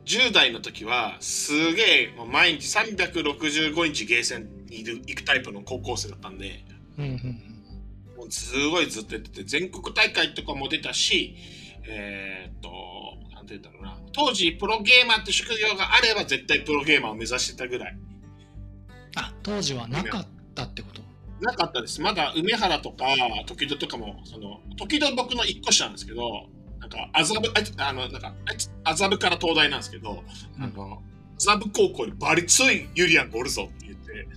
[0.05, 6.64] 10代の時はすげえ毎日365日ゲーセンにいる行くタイプの高校生だったんで。
[6.98, 8.16] うんうんうん。
[8.16, 11.34] もうすごいずっとやってて全国大会とかも出たし
[11.84, 12.70] えーっと
[13.34, 13.98] なんて言うんだろうな。
[14.12, 17.98] 当時プロゲーマーって職業があれば絶対プロゲーマーを目指してたぐらい。
[19.16, 21.03] あ当時はなかったってこと？
[21.40, 22.00] なかったです。
[22.00, 23.05] まだ梅原とか
[23.46, 26.46] 時戸とかもその時戸僕の一個下なんですけど
[26.93, 27.40] か麻布
[27.78, 28.34] あのなんか
[28.84, 30.22] 麻布から東大なんですけど、
[30.59, 30.64] うん。
[30.64, 31.03] あの
[31.38, 34.28] 麻布高校にバリ強いユリアンがおるぞって言って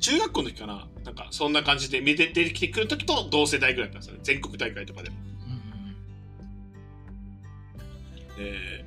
[0.00, 4.20] 中学校の時かななんかそんな感じで出て出てきてくる時と同世代ぐらいだったんですよね。
[4.22, 5.16] 全国大会とかでも。
[5.16, 5.24] うん
[8.36, 8.84] で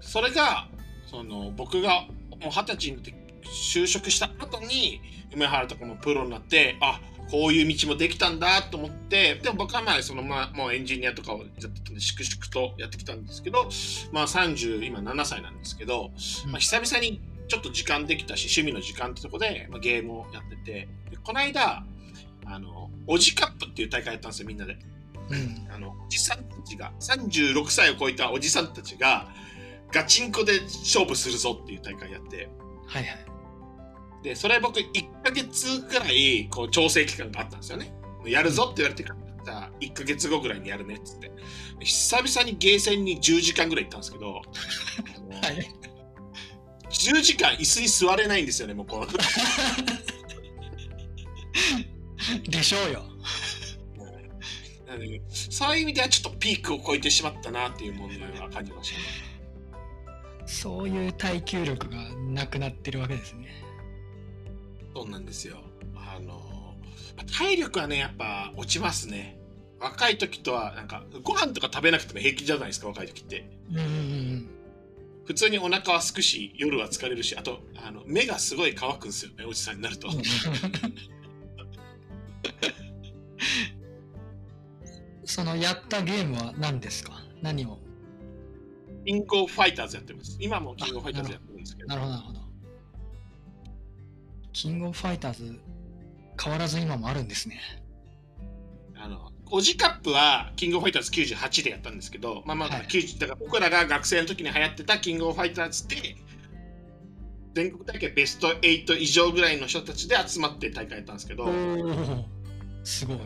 [0.00, 0.68] それが
[1.10, 2.06] その僕が
[2.40, 3.14] もう二十歳になって
[3.44, 5.00] 就職した後に
[5.34, 13.68] 梅原とかもプロになってあこういう道もできたんだと思ってでも僕はまあそのまあもうエンジニアとかをやってたんで粛々とやってきたんですけど
[14.12, 16.10] まあ30今7歳なんですけど、
[16.46, 21.84] まあ、久々にちょっと時間できたし趣味の時間ってとこで、まあ、ゲームをやっててでこの間
[22.44, 24.76] あのおじカップっていう大会やったんですよみんなで。
[25.30, 29.28] うん、あのおじさんたちが36歳を超えたおじさんたちが
[29.92, 32.48] ガチンコで勝負するぞっていう大会やって。
[32.86, 33.31] はいはい
[34.22, 37.92] でそれ僕1か月ぐらいこう調整期間があったんですよね。
[38.24, 39.16] やるぞって言われてか
[39.46, 41.32] ら1か月後ぐらいにやるねっつって。
[41.80, 44.42] 久々にゲーセンに10時間ぐらい行ったんですけど、はい、
[46.90, 49.06] 10時間椅子に座れないんですよねもうこの。
[52.48, 53.02] でしょうよ。
[55.28, 59.04] そういう意味ではちょっとピークを超えてしまったなっていう問題は感じましたね。
[60.46, 63.48] そういう耐久力がなくなってるわけですね。
[64.94, 65.58] そうなんですよ。
[65.96, 66.40] あの
[67.38, 69.38] 体力はねやっぱ落ちますね。
[69.80, 73.50] 若い時とはなんかご飯とか食べなくても平気じゃないですか若い時って。
[73.72, 74.48] うん
[75.24, 80.08] 普通にお腹はすくし夜は疲れるしあとあの目がすごい乾くんですよねおじさんになると。
[85.24, 87.22] そのやったゲームは何ですか？
[87.40, 87.78] 何を？
[89.06, 90.36] キングオファイターズやってます。
[90.40, 91.88] 今もキングオファイターズやってるんですけど。
[91.88, 92.41] なるほど、なるほど。
[94.52, 95.60] キングオファイターズ、
[96.42, 97.60] 変わらず今もあるんですね。
[98.96, 106.16] あの、オジカップはキングオファイターズ98でやったんですけど、まあまあ、はい、だから僕らが学生の時に流行ってたキングオファイターズで、
[107.54, 111.48] 全国大会ベスト8以上ぐらいの人たちで集まって大会やったんですけど、
[112.84, 113.18] すごい。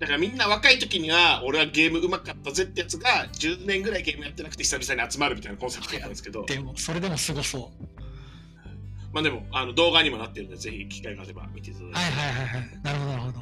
[0.00, 7.99] だからみんな若い時には俺はゲームうまかったぜってやつが10年ぐらいゲームやってなくて久々に集まるみたいなコンセプトだったんですけどでもそれでもすごそう
[9.12, 11.98] まあでもあの動画にもなってるんでぜひ機会があれば見ていただいて。
[11.98, 12.80] はいはいはいはい。
[12.82, 13.40] なるほどなるほど。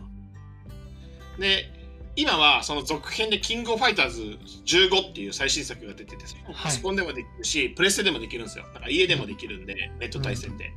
[1.39, 1.79] で
[2.19, 4.23] 今はその続編でキングオファイターズ
[4.67, 6.25] 15っていう最新作が出てて
[6.61, 8.65] パソコンでもできるし、プレステでもできるんですよ。
[8.75, 10.73] だから家でもできるんで、ネット対戦で、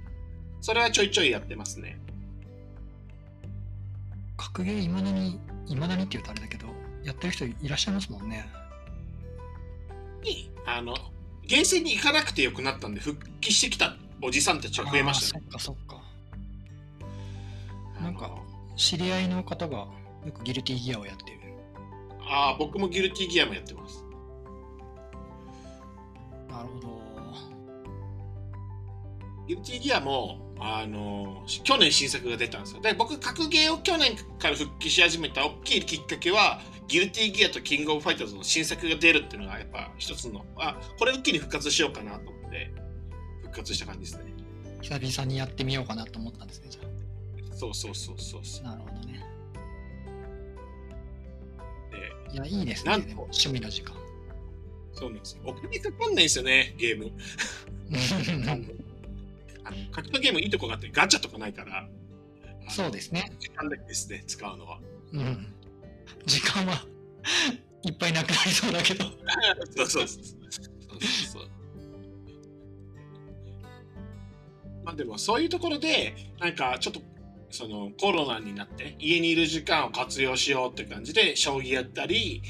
[0.61, 1.99] それはちょいちょいやってますね。
[4.37, 6.67] 格ゲーいまだにいまだにって言うとあれだけど、
[7.03, 8.47] やってる人いらっしゃいますもんね。
[10.23, 10.93] に、あの、
[11.43, 15.43] ゲーセンに行かなくてよくなったんで、復帰してきたおじさんたちが増えましたね。
[15.49, 16.01] そっかそっか。
[18.01, 18.31] なんか、
[18.75, 21.39] 知り合いの方がよくギルティギアをやってる。
[22.27, 24.05] ああ、僕もギルティギアもやってます。
[26.49, 27.01] なるほど。
[29.47, 42.71] ギルティギアも、あの去年新作が出たんですよで僕格ゲーを去年から復帰し始めた大きいきっかけはギルティギアとキングオブファイターズの新作が出るっていうのがやっぱ一つのあこれを機に復活しようかなと思って
[43.51, 44.33] 復活した感じですね。
[44.81, 47.55] 久々にやってみようかなと思ったんですねじゃあ。
[47.55, 48.63] そうそうそうそうそう。
[48.63, 49.25] なるほどね。
[51.91, 53.93] でいやいいですねでも趣味の時間。
[54.93, 55.41] そうなんですよ。
[55.45, 57.11] お金かかんないですよねゲーム。
[59.63, 61.87] あの格闘ゲームいいとこがあってガチャとかないから。
[62.69, 63.33] そうですね。
[63.39, 64.79] 時間だけですね使うのは。
[65.11, 65.53] うん。
[66.25, 66.85] 時間は
[67.83, 69.05] いっぱいなくなりそうだけど。
[69.75, 70.07] そうそう。
[70.07, 71.01] そうそう
[71.33, 71.60] そう
[74.83, 77.01] まあでもそういうところでなんかちょっと
[77.49, 82.41] そのコロナになって家にいる時間を活用しようって感じで将棋やったり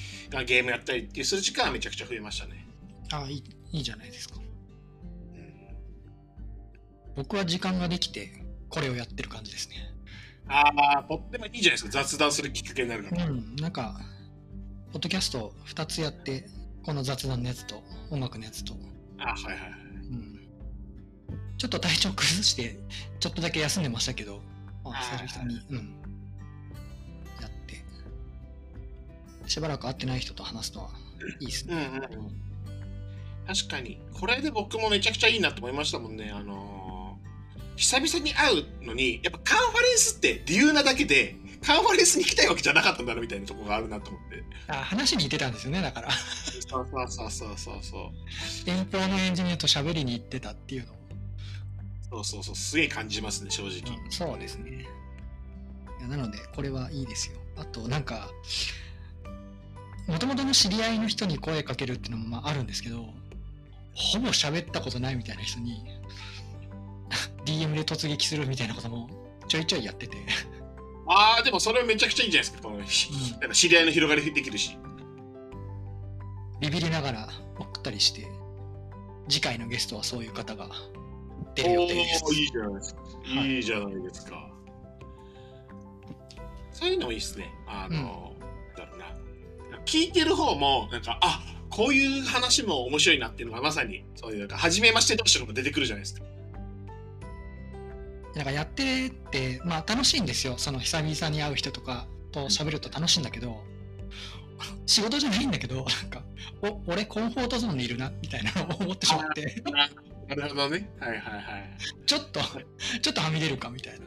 [0.45, 2.67] ゲームやったりっていうする時間はめちゃくちゃ増えましたね
[3.11, 4.35] ああいいいいじゃないですか
[7.15, 9.75] 僕は時間ができてこれをやってる感じですね。
[10.47, 10.63] あ
[10.99, 11.91] あ、とってもいいじゃないですか。
[11.91, 13.25] 雑談するきっかけになるから。
[13.25, 13.99] うん、なんか、
[14.91, 16.47] ポッドキャスト2つやって、
[16.83, 18.73] この雑談のやつと音楽のやつと。
[19.19, 19.80] あはいはい。
[21.61, 22.75] ちょっと体調崩して、
[23.19, 24.41] ちょっとだけ休んでましたけど、
[24.83, 25.77] あ久々に、うん。
[27.39, 27.83] やって。
[29.47, 30.89] しばらく会ってない人と話すのは
[31.39, 31.75] いいですね。
[31.75, 32.31] うんうんうん。
[33.45, 34.01] 確かに。
[34.11, 36.31] これで僕もめちゃくちゃいいなと思いましたもんね。
[36.31, 36.81] あのー
[37.77, 41.35] 久々に会うのに、やっぱカンファレンスって理由なだけで、
[41.65, 44.43] カンファレンスに行きたいわけじゃなかったんだなみたいなところがあるなと思って。
[44.67, 46.11] あ話に行ってたんですよね、だから。
[46.11, 48.69] そうそうそうそうそう。
[48.69, 50.93] 遠方のエンジニアと喋りに行ってたっていうの
[52.11, 53.97] そうそうそう、すげえ感じますね、正直。
[53.97, 54.85] うん、そうですね。
[55.99, 57.37] いやなので、これはいいですよ。
[57.57, 58.29] あと、なんか、
[60.07, 63.13] もともとの知り合いの人に声かけるっていうのもまああるんですけど、
[63.93, 65.83] ほぼ喋ったことないみたいな人に、
[67.45, 69.09] DM で突撃するみたいなことも
[69.47, 70.17] ちょいちょいやってて
[71.07, 74.77] ああでもそれめちゃくちゃいいんじゃないですかこの、うん、知り合いの広がりできるし
[76.59, 78.27] ビビりながら送ったりして
[79.27, 80.69] 次回のゲストはそういう方が
[81.55, 83.01] 出る予定ですいいじゃないですか
[83.45, 84.51] いいじゃないですか、は
[86.71, 87.53] そういうのもいいですね。
[87.67, 88.35] あの、
[88.75, 89.05] だろうな。
[89.85, 96.23] 聞いてる方も、なんか、あこういう話も面白いなっていうのがまさに、そういう、なんか、初めまして同士とかも出てくるじゃないですか。
[98.35, 100.55] なんかやってて、まあ楽しいんですよ。
[100.57, 103.61] その久々に会う人とかと喋ると楽しいんだけど、
[104.85, 106.23] 仕事じゃないんだけど、なんか、
[106.61, 109.63] お、俺コンフォートゾーンにいるな、みたいな思ってしまって、
[110.35, 110.89] なるほどね。
[110.99, 111.77] はいはいはい。
[112.05, 112.39] ちょっと、
[113.01, 114.05] ちょっとはみ出るかみたいな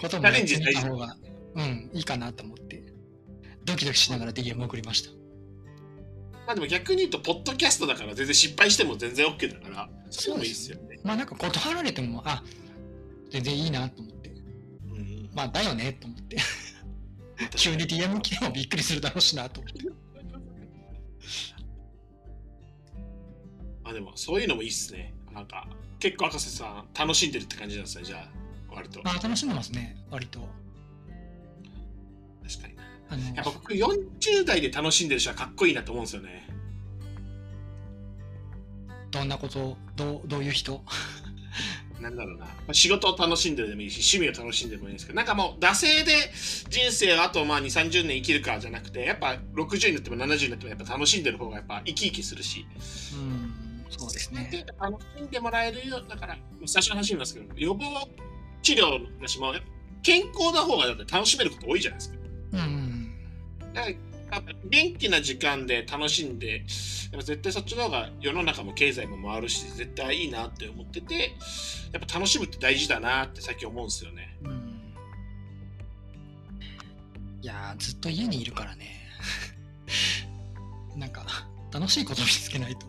[0.00, 0.78] こともやってャレンジ大事。
[0.78, 1.16] みた方が、
[1.56, 2.84] うん、いいかなと思って、
[3.64, 5.10] ドキドキしながら DM 送りました。
[6.46, 11.00] まあでも逆に言うと、ポッドキャストだから全然失敗しても全然 OK だから、そうもいいですよね。
[11.02, 12.42] まあなんか断られても、あ、
[13.30, 14.30] 全然いいなと思って、
[14.92, 15.30] うん。
[15.34, 16.36] まあだよねと思って、
[17.56, 19.88] 急に DM 来てもびっくりするだろうしなと思って。
[23.82, 25.13] まあでも、そういうのもいいっすね。
[25.34, 25.66] なんか、
[25.98, 29.02] 結構赤瀬さん楽しんでるって感じなんですね、じゃあ、割と。
[29.02, 30.40] まあ楽しんでますね、割と。
[32.46, 32.74] 確かに。
[33.10, 36.48] あのやっぱ僕40代で楽しんでる人はかっこいいなと思うんですよね。
[39.10, 40.82] どんなことどうどういう人？
[42.00, 42.46] なんだろうな。
[42.46, 46.12] まあ仕事を楽しんでるでもいいし、趣味を楽しんでもいいんですけど、なんかもう、惰性で
[46.68, 52.66] 人生をあとまあ2、30年生きるかじゃなくて、やっぱ60になっても70になってもやっぱ楽しんでる方がやっぱ生き生きするし。
[53.14, 56.02] うんそうですね楽しんでもらえるよ。
[56.02, 57.84] だから、最初の話になりますけど、予防
[58.62, 59.54] 治療の話も、
[60.02, 62.18] 健康な方がだって楽しめること多いじゃないですか。
[62.52, 63.14] うん
[63.72, 63.94] だから
[64.34, 66.66] やっぱ元気な時間で楽しんで、やっ
[67.12, 71.32] ぱ絶対そっちの方が世の中も経済も回るし、絶対いいなって思ってて、
[71.92, 74.36] やっぱ楽しむって大事だなって最近思うんですよね。
[74.42, 74.74] うん
[77.44, 78.86] いやーずっと家にいるからね
[80.96, 81.26] なんか
[81.70, 82.86] 楽しいこと見つけないと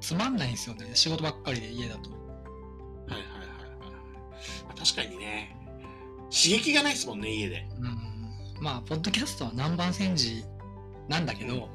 [0.00, 2.16] つまんないんですよね仕事ばっかりで家だとは
[3.08, 3.68] いはいはいはい。
[4.66, 5.56] まあ、確かにね、
[6.30, 7.66] 刺激がないですもんね、家で。
[7.80, 8.12] うん
[8.60, 10.44] まあポッドキャストは南蛮戦時
[11.08, 11.68] なんだけど、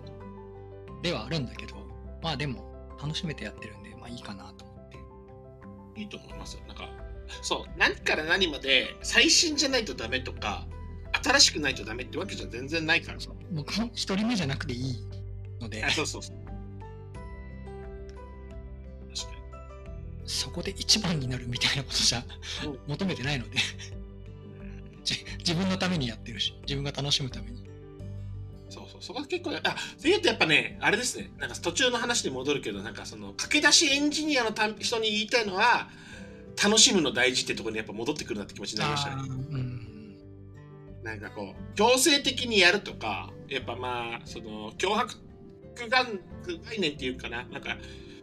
[1.01, 1.75] ではあるんだけど
[2.21, 4.89] まあでも楽しめてやってるんでまあいいかなと思っ
[5.93, 6.61] ていいと思いますよ。
[6.67, 6.89] なんか、
[7.41, 10.65] そう、何から何まで最新じゃないとダメとか、
[11.23, 13.31] 新しくないとダメってわけじゃ全然ないからさ。
[13.51, 14.95] 僕も一人目じゃなくていい
[15.59, 16.37] のであそうそうそう。
[20.27, 22.23] そこで一番になるみたいなことじゃ
[22.65, 22.79] うん。
[22.87, 23.57] 求めてないので。
[25.39, 27.65] 自分のためにやってるし自分が楽しむために。
[28.69, 35.89] そうそう、そこは結構、あ、そういうとやっぱね、あれですね、なんか途中の話に戻るけど、なんかその、駆け出しエンジニアのた人に言いたいのは、
[36.61, 39.21] 楽しむの大事ってところにやっぱ戻ってくるなって気持ちになりましたね。
[39.29, 40.17] うん。
[41.03, 45.15] なんかこう、強制的にやるとか、やっぱまあ、その、脅迫
[45.89, 47.77] 概概念っていうかな、なんか、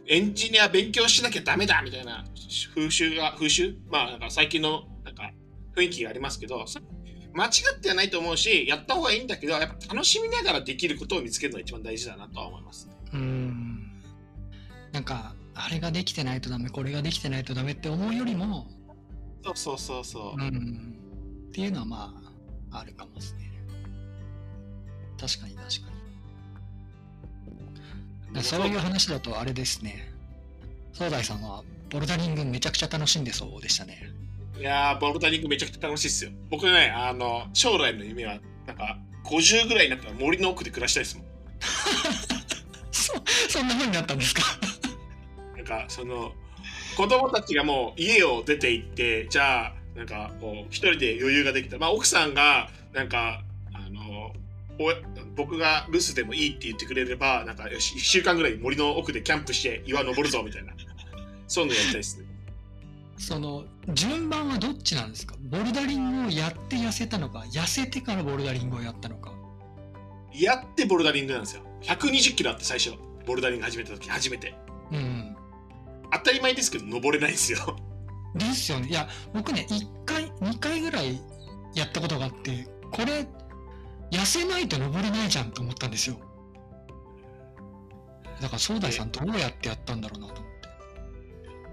[0.07, 2.23] エンジニア勉強しなきゃダメだみたいな
[2.73, 3.75] 風習が、風習？
[3.89, 5.31] まあ、なんか最近の、なんか、
[5.75, 6.79] 雰囲気がありますけど、そ
[7.33, 12.87] 間違ってはないと思うし、やった方がいいんだけど、やっぱ楽しみながらできることを見つけるのが一番大事だなとは思います。
[12.87, 12.93] ね。
[13.13, 14.01] うん。
[14.93, 18.67] なんかあれができてないとダメこれができてないとダメって思うよりも
[19.43, 20.41] そうそうそうそう。
[20.41, 20.97] うん。
[21.49, 22.13] っていうのはま
[22.71, 23.51] ああるかもですね。
[25.19, 25.94] 確かに確かに
[28.41, 30.11] そういう話だとあれですね。
[30.93, 34.09] 総大さんはボルダリングめちゃくちゃ楽しんでそうでしたね。
[34.59, 36.31] いやー、ボルダリングめちゃくちゃ楽しいっすよ。
[36.49, 41.25] 僕ね、あの、将来の夢は、なんか、50ぐらいになったら森の奥で暮らしたいですもん。
[42.91, 43.13] そ
[43.49, 44.41] そんな風になったんですか？
[45.57, 46.33] なんかその
[46.95, 51.77] 子供たちがもう家を出て行ってじゃあなんかこう一人で余裕ができた。
[51.77, 54.33] まあ奥さんがなんかあの
[54.79, 54.91] お
[55.35, 60.73] 僕が留守でもいいって言ってくれればなんかよし1週間ぐらい森の奥でキャンプして岩登るぞみたいな。
[61.47, 62.25] そういうのやりたいですね。
[63.17, 65.35] その順番はどっちなんですか？
[65.41, 69.31] ボルダリングをやって痩せたのか痩せてからボルダリングをやったのか。
[70.33, 71.61] やってボルダリングなんですよ。
[71.83, 72.93] 120キロあって最初
[73.25, 74.53] ボルダリング始めた時初めて。
[74.91, 75.35] うん
[76.11, 77.77] 当たり前ですけど登れないんですよ。
[78.35, 78.89] ですよね。
[78.89, 81.19] いや僕ね1回2回ぐらい
[81.73, 83.25] やったことがあってこれ
[84.11, 86.17] 痩せないと登れないじゃんと思ったんですよ。
[88.41, 90.43] だから総大さんどうやってやったんだろうなと思っ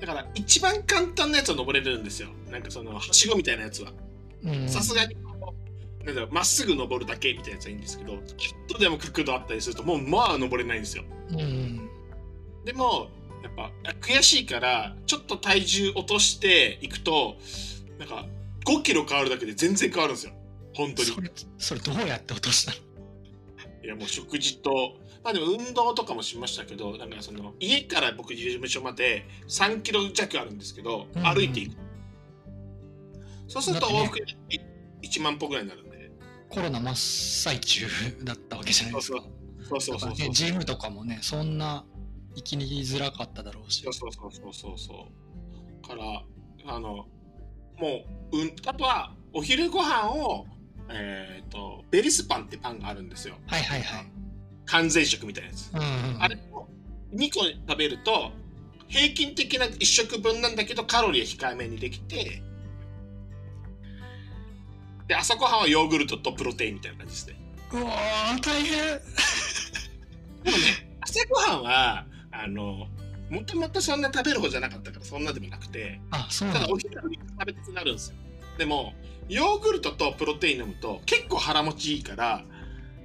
[0.00, 0.06] て。
[0.06, 2.28] だから一番簡単なやつは登れるんですよ。
[2.50, 3.92] なんかそのはしごみたいなやつは。
[4.44, 4.68] うん。
[4.68, 5.16] さすがに
[6.04, 11.04] なんだまっすぐ登るだけみたいなやつはいいんですけどちょっとでも角度あったりするともうまあ登れないんですよ。
[11.30, 11.88] うん。
[12.64, 13.08] でも
[13.42, 13.70] やっぱ
[14.00, 17.36] 悔しいからちょっと体重落としていくと
[17.98, 18.26] なんか
[18.66, 20.32] 5キロ変わるだけで全然変わるんですよ
[20.74, 22.78] 本当にそれそれどうやって落としたの？
[23.84, 31.76] いやもう食事とまあでも運動とかもしましたけどなんかその家から僕事務所まで3キロ弱あるんですけど、うん歩いていく
[33.48, 34.18] そうすると往復
[35.02, 36.10] 1万歩ぐらいになるんで
[36.48, 37.86] コロナ真っ最中
[38.24, 39.18] だったわけじゃないですか。
[39.68, 40.28] そうそうそうそう。
[40.28, 41.86] ね、ジムとかもね、そんな
[42.34, 43.82] 生きにづらかっただろうし。
[43.84, 45.08] そうそうそうそうそうそ
[45.82, 45.88] う。
[45.88, 46.24] から、
[46.66, 47.06] あの、
[47.78, 50.46] もう、うん、あとは、お昼ご飯を、
[50.88, 53.36] えっ、と、ベリスパンってパンがあるんですよ。
[53.46, 54.06] はいはいはい。
[54.66, 55.70] 完全食みたいなやつ。
[55.72, 56.68] うんうん、あれを
[57.14, 58.32] 2個食べると、
[58.88, 62.42] 平均的な1食分なんだけど、カロリー控えめにできて、
[65.08, 67.36] で、朝ごはんはヨーグルトとプロテインみたいな感じですね。
[67.72, 68.72] うわー、大変。
[70.44, 72.86] でもね、朝ごはんは、あの、
[73.30, 76.76] もともとそんな食べる方じゃなかったから、そんなでもなくて、あ、そうただお。
[76.76, 78.16] 昼に食べたくなるんですよ。
[78.58, 78.92] でも、
[79.28, 82.44] ヨーグルトとプロテイン飲むと結構腹持ちいいから、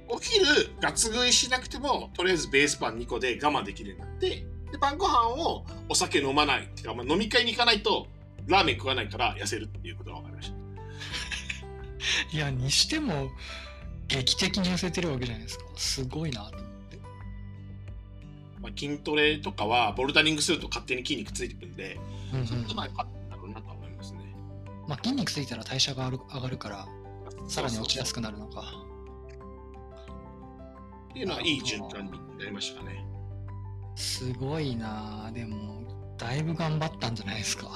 [0.08, 0.44] お昼
[0.80, 6.64] ガツ食いしなくても、とりあえずベースパン2個で我慢できるようになって、で、晩ご飯をお酒飲まない。
[6.64, 8.06] っていうか、まあ、飲み会に行かないと、
[8.46, 10.56] ラーメン食わないから痩せるっていうことが分かりました。
[12.36, 13.30] いや、にしても、
[14.08, 15.64] 劇的に痩せてるわけじゃないですか。
[15.76, 16.98] すごいなと思って。
[18.60, 21.98] まあ、筋トレとかは、ボルダリングすると勝手に筋肉ついてくるんで、
[22.32, 23.06] うんうんちょっとまあ
[24.88, 26.88] まあ、筋肉ついたら代謝が上がるから、
[27.46, 28.62] さらに落ちやすくなるのか。
[31.10, 33.04] っていうのはいい循環になりましたかね。
[33.94, 37.70] すごいなでも、だいぶ頑張ったんじゃないですか。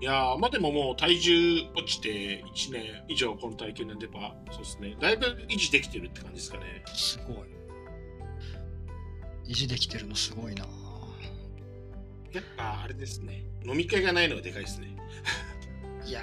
[0.00, 7.36] いやーまあでももう体重落ちて1年以上この体験なんでやっぱそうですねだいぶ維持できてるって感じですかねすごい。
[9.46, 10.64] 維持できてるのすごいな
[12.32, 14.96] やっぱあれですね飲み会がないのがでかいですね
[16.10, 16.22] いや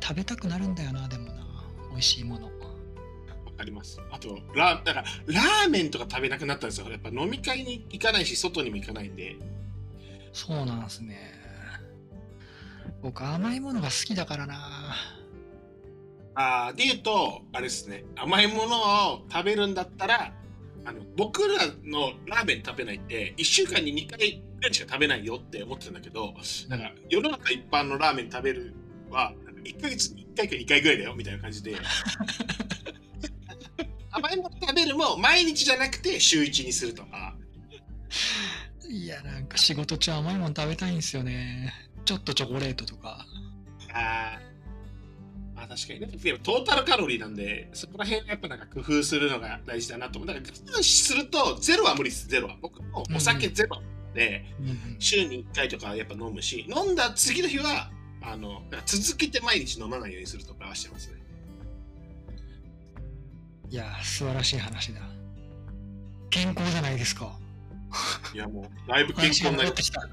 [0.00, 1.44] ー、食べたくなるんだよな、でもな。
[1.90, 2.46] 美味しいもの。
[2.46, 9.36] わかりますあとラだからラーメンとか食べなくなったんですよやっぱ飲み会に行かないし外にも行かないんで
[10.32, 11.32] そうなんですね。
[13.00, 14.96] 僕、甘いものが好きだからな
[16.34, 20.32] あーで言うとあれですね甘いものを食べるんだったら
[20.84, 26.34] あの僕らのラーメン食べないって1週間に2回ぐらいしか食べないよって思ってたんだけど
[26.68, 28.74] なんか世の中一般のラーメン食べる
[29.14, 31.76] はなんか1ヶ月に1回か2回ぐらいだよみたいな感じで。
[34.10, 37.34] 甘いもの食べるも毎日じゃなくて週1にするとか。
[38.88, 41.72] いや、なんか仕事中甘いもの食べたいんですよね。
[42.04, 43.26] ちょっとチョコレートとか。
[43.92, 45.56] あー。
[45.56, 46.06] まあ確かにね。
[46.06, 50.28] でもトータルカロリーなんでそこら辺やっぱなんか工夫するのが大事だなと思う。
[50.28, 52.56] だから我慢するとゼロは無理ですゼロは。
[52.60, 53.80] 僕もお酒ゼロ
[54.14, 57.90] で、うんうん週に1回とかやっぱ飲むし飲んだ次の日は
[58.26, 61.24] あの続けて毎日飲まないようにするとかはしてますね
[63.70, 65.00] いや、素晴らしい話だ。
[66.30, 67.36] 健康じゃないですか。
[68.32, 70.00] いやもうだいぶ健康になってきた。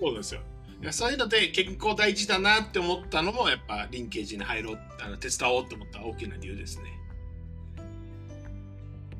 [0.00, 0.40] そうですよ
[0.80, 6.84] いやそういうので健康大事だなって思ったのもやっぱリンケージに入ろうあの手伝おうと思った大きな理由ですね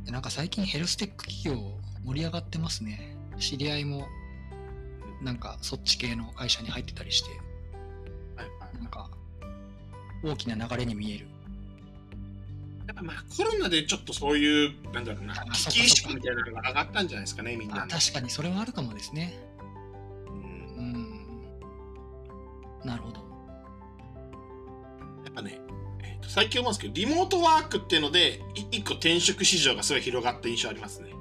[0.06, 3.14] なんか最近ヘルステック企業盛り上がってますね。
[3.38, 4.08] 知り合いも
[5.22, 7.30] なんかそっち系の会社に入ってたりして、
[8.78, 9.10] なんか
[10.22, 11.26] 大きな流れに見える。
[12.86, 19.38] やっぱまあコロナでちょっとそういうなんだろうなあ危機意識みたいなのが上がったんじゃないですかねみんな確かにそれはあるかもですね。
[20.26, 20.34] うん
[22.82, 22.88] うん。
[22.88, 23.20] なるほど。
[25.24, 25.60] やっぱね、
[26.02, 31.12] えーと最近思うんですけどリモートワークっていうのでい一個転職市場がすごい広がった印象ありますね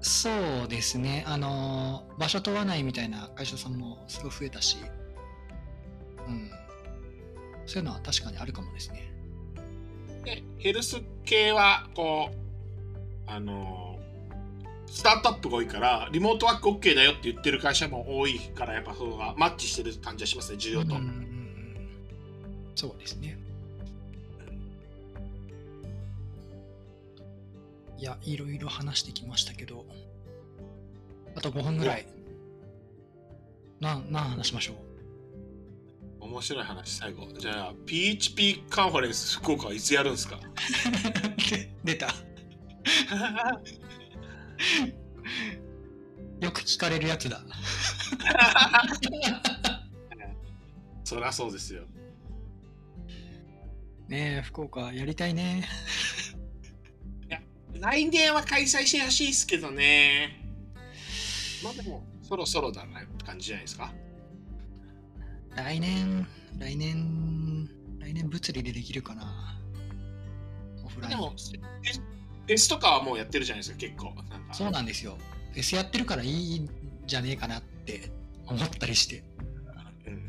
[0.00, 0.30] そ
[0.64, 1.24] うですね。
[1.26, 4.76] あのー場所問わないみたいな会社さんもすごい増えたし、
[6.26, 6.50] うん。
[7.66, 9.12] そういうのは確かにあるかもですね。
[10.24, 12.30] でヘルス系はこ
[13.26, 14.00] うあのー
[14.92, 21.26] スタートアップが多いからリモートワーク OK だよって言ってる会社も多いからやっぱそれがマッチしてる感じはしますね需要と、うんうんうん
[22.74, 23.38] そうですね。
[28.00, 29.84] いや、いろいろ話してきましたけど、
[31.36, 32.06] あと5分ぐらい。
[33.78, 40.36] なん、何話しましょう面白い話最後じゃあ PHP カンファレンス福岡はいつやるんですか？
[41.50, 42.08] で 出た。
[46.40, 47.42] よく聞かれるやつだ。
[51.04, 51.82] そりゃそうですよ
[54.08, 55.66] ねえ、福岡やりたいね。
[57.78, 60.40] 来年は開催してほしいですけどね
[61.62, 63.92] まあでもそろそろだなって感じじゃないですか
[65.56, 66.26] 来年、
[66.58, 67.68] 来年、
[67.98, 69.58] 来年物理でできるかな。
[70.84, 71.10] オフライン。
[71.10, 75.18] でもフェスとかはもうやってるじゃないですか結構なんかそうなんですよ。
[75.52, 76.70] フェスやってるからいいん
[77.06, 78.10] じゃねえかなって
[78.46, 79.22] 思ったりして。
[80.06, 80.20] うんうん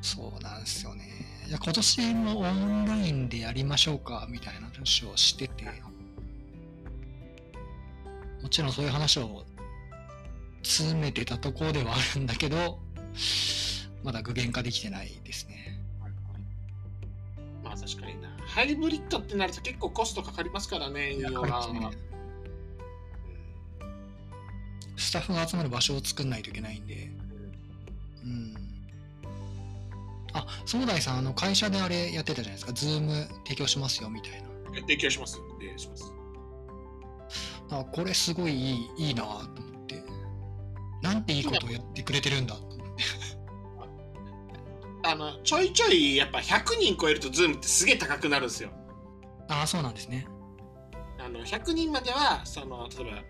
[0.00, 1.04] そうなんですよね。
[1.52, 5.66] いや今年もオンラインでやりましょうかみたいな話をしてて、
[8.42, 9.44] もちろんそういう話を
[10.62, 12.78] 詰めてたところではあるんだけど、
[14.02, 15.78] まだ具現化できてないですね。
[17.62, 18.30] まあ確かにな。
[18.46, 21.44] ハイブリッドってなると結構コストかかりますからね、運用。
[24.96, 27.10] スタッフが集まる場所を作んないといけないんで、
[28.24, 28.61] うん。
[30.34, 33.12] あ、そーだいさん、あの会社であれやってたじゃないですか、 Zoom
[33.44, 34.80] 提供しますよみたいな。
[34.80, 35.40] 提供します。
[35.58, 36.14] 提供します。
[37.70, 40.02] あ、これすごいいいいいなと思って。
[41.02, 43.04] なんていいことをやってくれてるんだと思って。
[45.08, 48.70] あの、ちょいちょいやっぱ100人超えると Zoom ってすげえ高くなるんですよ。
[49.48, 50.26] ああ、そうなんですね。
[51.24, 53.22] あの100人まではその例えば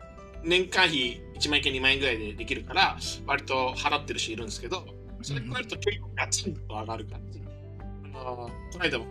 [0.42, 2.96] 年間費1万円か2万円ぐらいでできるから
[3.26, 4.86] 割と払ってる人いるんですけど
[5.22, 8.36] それ超えると結構ガツンと上がるから、あの
[8.72, 9.06] この間も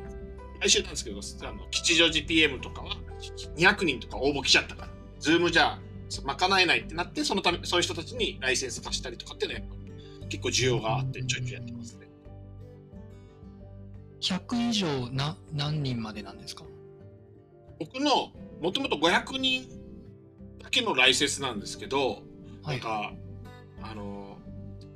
[0.60, 2.96] 来週なんですけどあの吉祥寺 PM とかは
[3.58, 4.90] 200人とか応募来ちゃったから
[5.20, 5.80] ズームじゃ
[6.24, 9.70] 賄えないってなってそのためそういう人たちにライセンス貸したりとかっていうのはやっ
[10.22, 12.08] ぱ結構需要があってちょいちょいやってますね。
[14.22, 16.64] 100以上な何人までなんですか？
[17.80, 18.32] 僕の
[18.62, 19.68] もともと500人
[20.62, 22.22] だけのライセンスなんですけど、
[22.62, 22.76] はい。
[22.76, 23.14] なんか
[23.82, 24.21] あの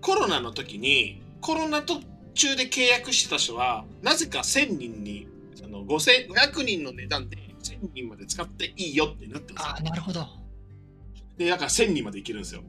[0.06, 1.99] コロナの時にコロナ途
[2.36, 10.28] 中で契約してた人はなぜか1000人にその5000 500人の値段で1000人まで使っていいよってなってるんですよああ、なるほど。
[11.39, 12.62] でだから1000人までいけるんですよ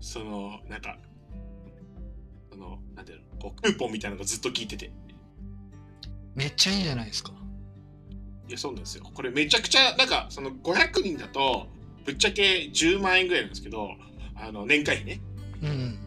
[0.00, 0.98] そのなんか
[2.50, 4.90] そのなんていうのこうクーポンみたいなのがずっと効いてて
[6.34, 7.30] めっちゃいいじゃないですか。
[8.48, 11.68] いやそうなんですよこれめちゃくちゃなんかその500人だと
[12.04, 13.90] ぶっちゃけ10万円ぐらいなんですけど
[14.34, 15.20] あの年会費ね
[15.62, 16.05] うん。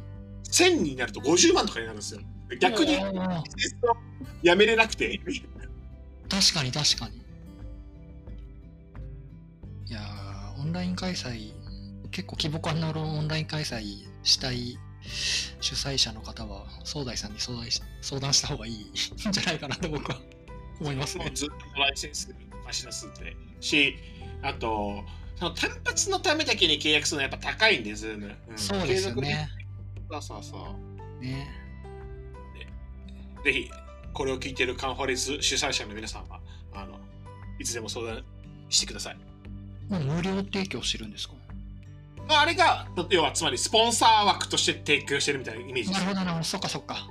[0.52, 2.22] 1000人になると50万とかになるんですよ
[2.60, 2.98] 逆に
[4.42, 5.20] やめれなくて
[6.30, 7.18] 確かに確かに。
[9.88, 11.52] いやーオンライン開催、
[12.12, 20.20] 結構規模感のあるオンライン開催したい主催者の方は、総大さんに相談し相談した方がいいんじゃないかなと僕は
[20.80, 21.32] 思いますね。
[21.34, 22.34] ずっとライセンス
[22.66, 23.96] 貸し出すってし
[24.44, 25.04] あと
[25.36, 29.50] その単発のためだけに契約するのはやっぱ高いんでズーム、んそうですよね。
[30.10, 30.58] そうそうそ
[31.22, 31.24] う。
[31.24, 31.48] ね。
[33.44, 33.70] ぜひ
[34.14, 36.40] これを聞いているカンファレンス主催者の皆さんは
[36.74, 37.00] あの
[37.60, 38.24] いつでも相談
[38.70, 39.18] してください。
[39.88, 41.36] もう無料提供してるんですか？
[42.28, 46.00] まああれが要はつまりスポンサー枠として提供してるみたいなイメージです。
[46.02, 47.08] なるほどなるほど、そっかそっか。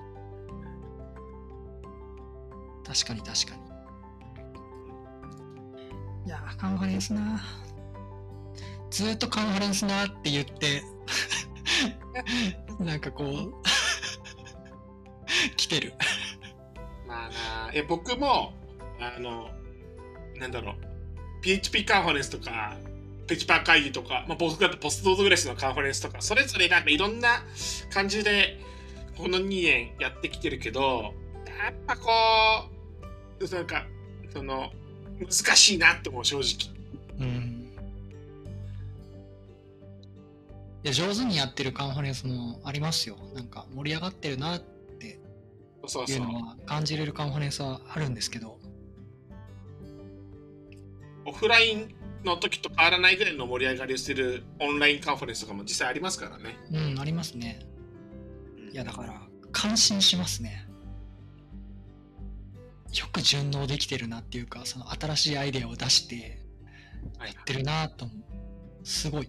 [2.85, 3.63] 確かに確かに。
[6.27, 7.41] いやー、カンファレンスな
[8.91, 10.83] ずーっとカンファレンスなって言って、
[12.79, 13.53] なんかこう、
[15.57, 15.95] 来てる。
[17.07, 18.53] まあなえ僕も
[19.01, 19.51] あの
[20.37, 20.75] なんだろう
[21.43, 22.77] PHP カンファレンスとか
[23.27, 27.45] ペチパー会議とか、まあ、僕だとポストドグレスのカンファレンスとかそれぞれなんかいろんな
[27.93, 28.59] 感じで
[29.17, 31.15] この2年やってきてるけど
[31.47, 32.11] やっぱこ
[33.41, 33.87] うなんか
[34.33, 34.71] その
[35.21, 36.75] 難しいなって思う正直
[37.21, 37.58] うん。
[40.85, 43.17] いや、上手にやってるカンファレンスもありますよ。
[43.35, 48.59] なんか盛り上がってるなっていそうのは感じれるカンファレンスはあるんですけど、
[51.25, 57.61] オフラインの時と変わらないぐらいの盛り上がりをしてるオンラインカンファレンスとかも実際ありますからねうん、ありますね。
[58.73, 59.21] いや、だから、
[59.53, 60.69] 感心しますね。
[62.95, 66.43] よく順応できてるなっていうか、その新しいアイデアを出して
[67.19, 68.87] はいやってるなと思う。
[68.87, 69.29] すごい。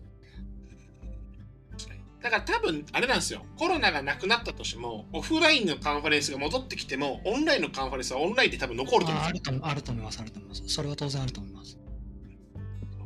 [2.22, 10.64] だから多分あれなんですよコロナがなくなったとしてもオフラインのカンファレンスが戻ってきてもオンラインのカンファレンスはオンラインで多分残ると思うああるとあると思います、あると思います。
[10.68, 11.72] それは当然あると思います。
[11.72, 11.80] すよ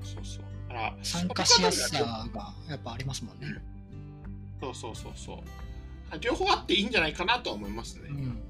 [0.03, 3.47] そうそうだから参加しやすさがやっぱありますもんね。
[4.61, 8.41] そうそうそうそう両方あっていいんじゃないかなとは思いますね、うん。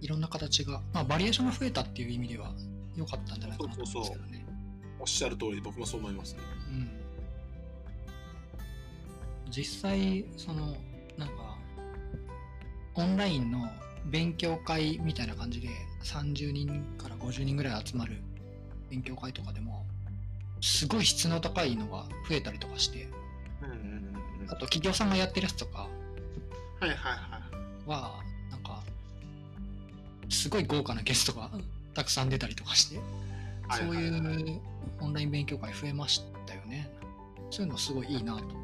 [0.00, 2.52] いろんな形が、まあ、バリエーションが増えたっていう意味では
[2.94, 4.46] 良かったんじゃないかなと思うんですけどね。
[4.98, 6.99] おっしゃる通りで僕もそう思いますねうん
[9.50, 10.76] 実際その
[11.16, 11.58] なんか
[12.94, 13.68] オンラインの
[14.06, 15.68] 勉強会みたいな感じで
[16.02, 18.16] 30人から50人ぐらい集まる
[18.88, 19.84] 勉強会とかでも
[20.60, 23.08] すごい質の高いのが増えたりとかして
[23.62, 23.84] うんうんうん
[24.42, 24.50] うん。
[24.50, 25.88] あと企業さんがやってるやつとか
[27.86, 28.82] はなんか
[30.28, 31.50] すごい豪華なゲストが
[31.94, 33.00] たくさん出たりとかして
[33.68, 33.78] はい。
[33.78, 34.60] そういう
[35.00, 36.90] オンライン勉強会増えましたよね。
[37.50, 38.59] そういうのすごいいいなと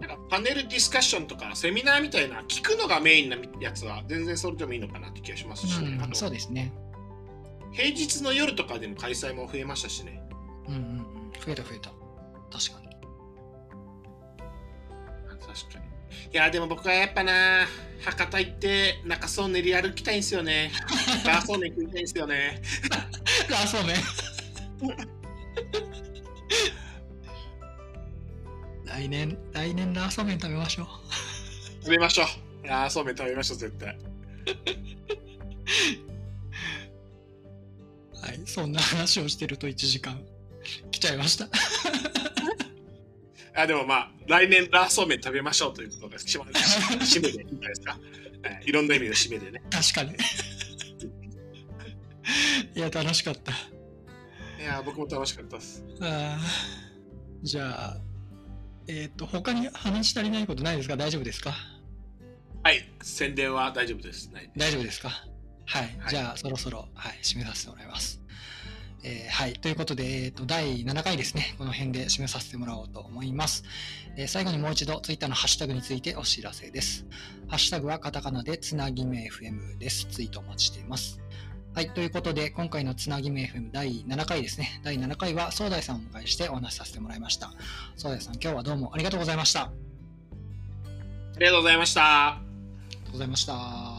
[0.00, 6.72] なんかパネルディスカッションとかセミナーみたいな聞くのがメインなやつは全然それでもいいのかなって気がしますし、ね、うん、そうですね。
[7.72, 10.22] 平日の夜とかでも開催も増えましたしね。
[10.68, 10.98] うんうんうん。
[11.44, 11.90] 増えた増えた。
[12.50, 12.88] 確かに。
[15.40, 15.84] 確かに。
[16.32, 17.66] いや、でも僕はやっぱな、
[18.04, 20.70] 博多行って中曽練り歩きたいんですよね。
[21.26, 22.60] ラーソーメン食いたいんですよね。
[23.50, 23.96] ラーソーメン。
[28.94, 30.86] 来年、来年ラーソーメン食べましょう。
[31.82, 32.24] 食べましょ
[32.62, 32.66] う。
[32.66, 33.88] ラーソーメン食べましょう、絶対。
[38.22, 40.22] はい、そんな話をしてると1時間
[40.92, 41.48] 来ちゃいました。
[43.56, 47.94] あでもまあ、来年ラーソーメン食べましょうということが締め締めでいいんじゃないですか。
[47.94, 48.02] はい
[48.64, 49.60] いろんな意味の締めでね。
[49.70, 50.12] 確かに。
[52.76, 53.50] いや、楽しかった。
[53.52, 53.56] い
[54.64, 55.84] や、僕も楽しかったです。
[56.00, 57.96] あーじゃあ、
[58.86, 60.96] えっ、と、他に話し足りないことないですか？
[60.96, 61.54] 大丈夫ですか？
[62.62, 64.30] はい、宣伝は大丈夫です。
[64.32, 65.10] はい大丈夫ですか？
[65.66, 68.20] はい、はいじゃあそろそろ、はい、締めさせてもらいます。
[69.06, 73.62] えーはい、ということで、えーと、第7回ですね、この辺で締めさせてもらおうと思います。
[74.16, 77.04] えー最後にもう一度、ツイッターのハッシュタグについてお知らせです。
[77.48, 80.06] ハッシュタグはカタカナでつなぎめ FM です。
[80.06, 81.20] ツイートお待ちしています。
[81.74, 84.80] はい、ということで、今回のつなぎめ FM 第7回ですね。
[84.84, 87.50] 第7回は、総大さんをお迎えしてお話しさせてもらいました。
[87.96, 89.62] 総大さん、今日はどうもありがとうございました。
[89.62, 89.70] あ
[91.36, 92.00] りありがとうございました。
[92.00, 92.38] が
[93.06, 93.93] とうございました。